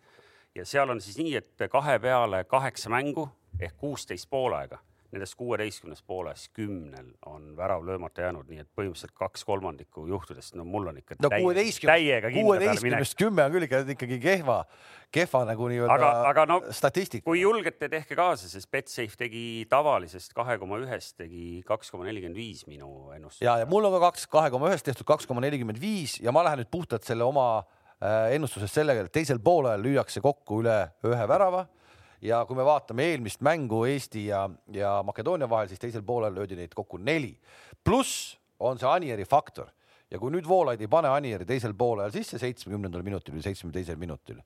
[0.55, 3.27] ja seal on siis nii, et kahe peale kaheksa mängu
[3.59, 4.79] ehk kuusteist poolaega,
[5.11, 10.65] nendest kuueteistkümnest poolest kümnel on värav löömata jäänud, nii et põhimõtteliselt kaks kolmandikku juhtudest, no
[10.67, 14.57] mul on ikka no, täiega kuueteistkümnest kümme on küll ikka ikkagi kehva,
[15.15, 17.23] kehva nagu nii-öelda aga no, statistika.
[17.29, 22.37] kui julgete, tehke kaasa, sest Betsafe tegi tavalisest kahe koma ühest tegi kaks koma nelikümmend
[22.37, 23.45] viis minu ennustus.
[23.45, 26.35] ja, ja mul on ka kaks, kahe koma ühest tehtud kaks koma nelikümmend viis ja
[26.35, 30.81] ma lähen nüüd puhtalt selle oma äh, ennustusest sellega, et teisel poolel lüüakse kokku üle
[31.07, 31.63] ühe värava
[32.21, 36.57] ja kui me vaatame eelmist mängu Eesti ja, ja Makedoonia vahel, siis teisel poolel löödi
[36.57, 37.37] neid kokku neli.
[37.83, 39.69] pluss on see Anieri faktor
[40.11, 43.99] ja kui nüüd Voolaid ei pane Anieri teisel poolel sisse seitsmekümnendal minutil või seitsmekümne teisel
[44.01, 44.39] minutil,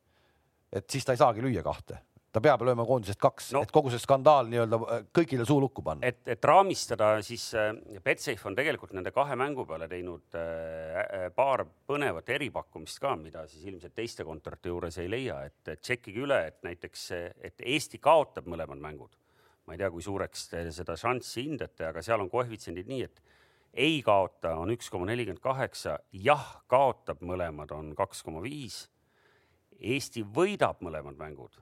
[0.71, 2.01] et siis ta ei saagi lüüa kahte
[2.31, 5.83] ta peab lööma koondisest kaks no,, et kogu see skandaal nii-öelda äh, kõigile suu lukku
[5.83, 6.07] panna.
[6.07, 7.73] et, et raamistada, siis äh,
[8.03, 13.65] Betsafe on tegelikult nende kahe mängu peale teinud äh, paar põnevat eripakkumist ka, mida siis
[13.67, 17.09] ilmselt teiste kontorite juures ei leia, et, et tšekkige üle, et näiteks,
[17.49, 19.17] et Eesti kaotab mõlemad mängud.
[19.67, 23.21] ma ei tea, kui suureks te seda šanssi hindate, aga seal on koefitsiendid nii, et
[23.73, 28.85] ei kaota on üks koma nelikümmend kaheksa, jah, kaotab mõlemad on kaks koma viis.
[29.81, 31.59] Eesti võidab mõlemad mängud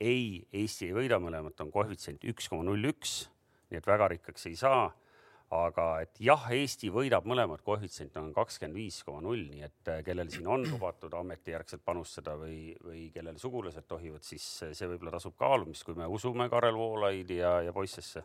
[0.00, 3.22] ei, Eesti ei võida mõlemat, on koefitsient üks koma null üks,
[3.70, 4.90] nii et väga rikkaks ei saa.
[5.50, 9.98] aga et jah, Eesti võidab mõlemat, koefitsient on kakskümmend viis koma null, nii et äh,
[10.06, 15.34] kellel siin on lubatud ametijärgselt panustada või, või kellel sugulased tohivad, siis see võib-olla tasub
[15.34, 18.22] kaalumist, kui me usume Karel Voolaidi ja, ja poissesse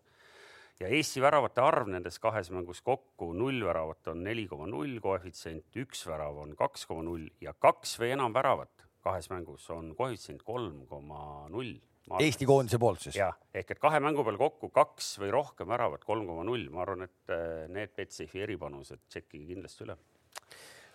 [0.79, 5.71] ja Eesti väravate arv nendes kahes mängus kokku, null väravat on neli koma null koefitsient,
[5.81, 10.43] üks värav on kaks koma null ja kaks või enam väravat kahes mängus on koefitsient
[10.45, 11.75] kolm koma null.
[12.21, 13.15] Eesti koondise poolt siis?
[13.17, 16.83] jah, ehk et kahe mängu peal kokku kaks või rohkem väravat, kolm koma null, ma
[16.83, 19.97] arvan, et äh, need Betsafe'i eripanused tšekkige kindlasti üle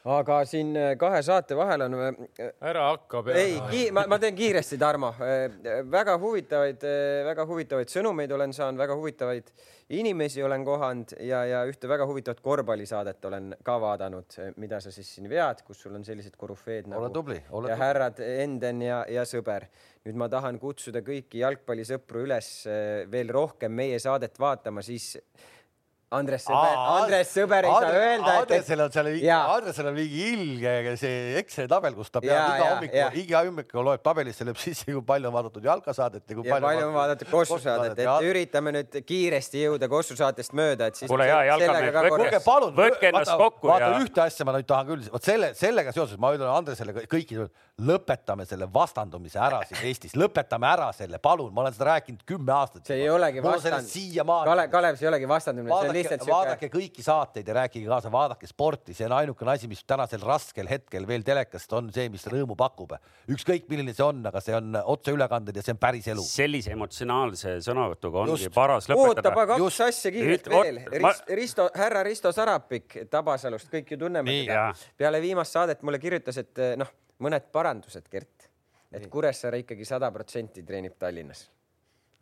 [0.09, 1.96] aga siin äh, kahe saate vahel on.
[2.01, 3.42] Äh, ära hakka peale.
[3.72, 5.12] ei, ma, ma teen kiiresti, Tarmo.
[5.90, 6.86] väga huvitavaid,
[7.26, 9.53] väga huvitavaid sõnumeid olen saanud, väga huvitavaid
[9.90, 15.09] inimesi olen kohanud ja, ja ühte väga huvitavat korvpallisaadet olen ka vaadanud, mida sa siis
[15.16, 17.84] siin vead, kus sul on sellised korüfeed nagu ole tubli, ole ja tubli.
[17.84, 19.66] härrad Enden ja, ja sõber.
[20.07, 22.53] nüüd ma tahan kutsuda kõiki jalgpallisõpru üles
[23.12, 25.18] veel rohkem meie saadet vaatama, siis
[26.11, 28.40] Andres Sõber, Andres Sõber ei Andres, saa öelda, et.
[28.40, 32.70] Andresel on seal, Andresel on mingi ilge see Exceli tabel, kus ta peab ja, iga
[32.72, 36.56] hommikul, iga hommikul loeb tabelisse, lööb sisse, kui palju on vaadatud jalkasaadet ja kui ja
[36.56, 40.98] palju, palju on vaadatud Kossu saadet, et üritame nüüd kiiresti jõuda Kossu saatest mööda, et
[40.98, 41.06] siis.
[41.12, 43.70] kuule ja jalkamees, võtke, palun, võtke ennast kokku.
[43.70, 44.02] vaata ja...
[44.02, 47.46] ühte asja ma nüüd tahan küll, vot selle, sellega seoses ma ütlen Andresele kõikidele,
[47.86, 52.52] lõpetame selle vastandumise ära siin Eestis, lõpetame ära selle, palun, ma olen seda rääkinud kümme
[52.58, 52.82] aastat.
[52.90, 53.88] see ei olegi vastand.
[54.50, 56.32] Kalev, Kalev, see ei olegi vastandumine, lihtsalt siuke.
[56.32, 60.68] vaadake kõiki saateid ja rääkige kaasa, vaadake sporti, see on ainukene asi, mis tänasel raskel
[60.70, 62.94] hetkel veel telekast on see, mis rõõmu pakub.
[63.30, 66.24] ükskõik, milline see on, aga see on otseülekanded ja see on päris elu.
[66.26, 68.55] sellise emotsionaalse sõnavõtuga ongi Just.
[68.55, 69.09] paras lõpetada.
[69.09, 69.86] oota, aga kaks Just.
[69.88, 70.82] asja kiirelt veel.
[70.96, 74.70] Rist, Risto, härra Risto Sarapik Tabasalust, kõik ju tunneme teda.
[74.96, 78.48] peale viimast saadet mulle kirjutas, et noh, mõned parandused, Gert,
[78.92, 81.48] et Kuressaare ikkagi sada protsenti treenib Tallinnas.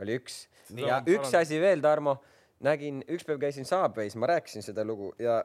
[0.03, 0.47] oli üks.
[0.76, 2.18] ja üks asi veel, Tarmo
[2.65, 5.41] nägin, üks päev käisin Subway's, ma rääkisin seda lugu ja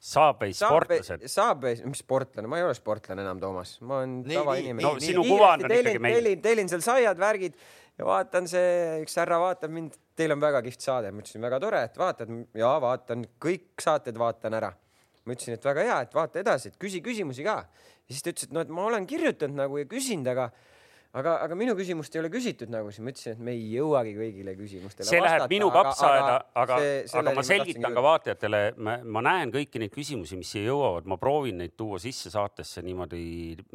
[0.00, 1.26] Subway sportlased.
[1.28, 4.80] Subway, mis sportlane, ma ei ole sportlane enam, Toomas, ma olen tavainimene.
[4.80, 6.16] nii, no sinu kuvand on ikkagi meil.
[6.16, 7.58] tellin, tellin seal saiad, värgid
[8.00, 8.70] ja vaatan see,
[9.04, 12.32] üks härra vaatab mind, teil on väga kihvt saade, ma ütlesin väga tore, et vaatad
[12.56, 14.72] ja vaatan kõik saated vaatan ära.
[15.28, 17.58] ma ütlesin, et väga hea, et vaata edasi, et küsi küsimusi ka.
[17.68, 20.48] ja siis ta ütles, et noh, et ma olen kirjutanud nagu ja küsinud, aga
[21.16, 24.12] aga, aga minu küsimust ei ole küsitud nagu siis ma ütlesin, et me ei jõuagi
[24.14, 28.94] kõigile küsimustele see läheb minu kapsaaeda, aga, see- aga selleni ma selgitan ka vaatajatele, ma,
[29.16, 33.24] ma näen kõiki neid küsimusi, mis siia jõuavad, ma proovin neid tuua sisse saatesse niimoodi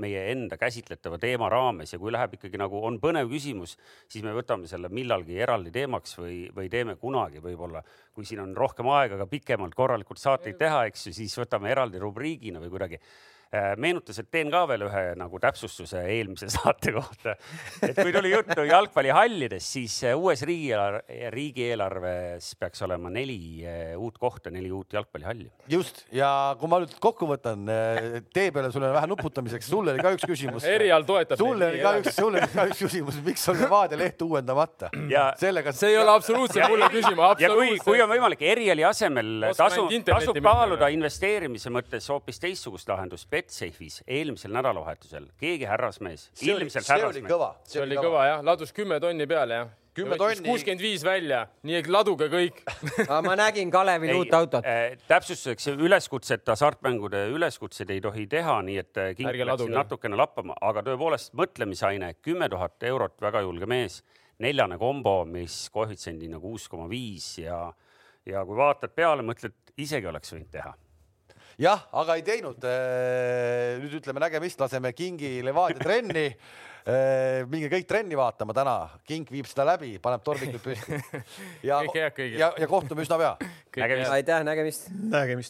[0.04, 1.92] meie enda käsitletava teema raames.
[1.92, 3.76] Ja kui läheb ikkagi nagu on põnev küsimus,
[4.08, 7.84] siis me võtame selle millalgi eraldi teemaks või, või teeme kunagi võib-olla,
[8.16, 12.00] kui siin on rohkem aega ka pikemalt korralikult saateid teha, eks ju, siis võtame eraldi
[12.00, 13.02] rubriigina või kuidagi
[13.56, 17.36] Äh, meenutas, et teen ka veel ühe nagu täpsustuse eelmise saate kohta.
[17.86, 24.18] et kui tuli juttu jalgpallihallidest, siis äh, uues riigieelarve, riigieelarves peaks olema neli äh, uut
[24.20, 25.48] kohta, neli uut jalgpallihalli.
[25.72, 26.30] just ja
[26.60, 27.64] kui ma nüüd kokku võtan
[28.36, 30.68] tee peale sulle vähe nuputamiseks, sul oli ka üks küsimus.
[30.68, 34.26] Erial toetab sul oli ka üks, sul oli ka üks küsimus, miks on Levadia leht
[34.26, 35.76] uuendamata ja, sellega.
[35.76, 38.12] see ei ole absoluutselt mulle küsima, ja kui, kui on absoluutselt.
[38.18, 45.30] võimalik Eriali asemel tasub minna, kaaluda investeerimise mõttes hoopis teistsugust lahendust Betsafe'is eelmisel nädalavahetusel.
[45.38, 47.32] keegi härrasmees, see oli, ilmselt see oli härrasmees.
[47.32, 47.50] kõva.
[47.70, 49.74] see oli kõva jah, ladus kümme tonni peale jah.
[49.96, 50.50] 10 tonni.
[50.50, 52.58] kuuskümmend viis välja, nii et laduge kõik.
[53.28, 54.66] ma nägin Kalevil uut autot.
[54.68, 60.58] äh, täpsustuseks üleskutset, hasartmängude üleskutseid ei tohi teha, nii et äh, king siin natukene lappama,
[60.60, 64.02] aga tõepoolest mõtlemisaine, kümme tuhat eurot, väga julge mees,
[64.44, 67.70] neljane kombo, mis koefitsiendina kuus koma viis ja,
[68.28, 70.76] ja kui vaatad peale, mõtled, isegi oleks võinud teha
[71.62, 72.64] jah, aga ei teinud.
[73.82, 76.30] nüüd ütleme nägemist, laseme Kingi Levadia trenni.
[77.50, 78.76] minge kõik trenni vaatama täna,
[79.08, 81.00] King viib seda läbi, paneb tormikud püsti.
[81.70, 83.32] ja ja, ja kohtume üsna pea.
[83.76, 84.12] Nägemist.
[84.12, 84.92] aitäh, nägemist.
[84.94, 85.44] nägemist.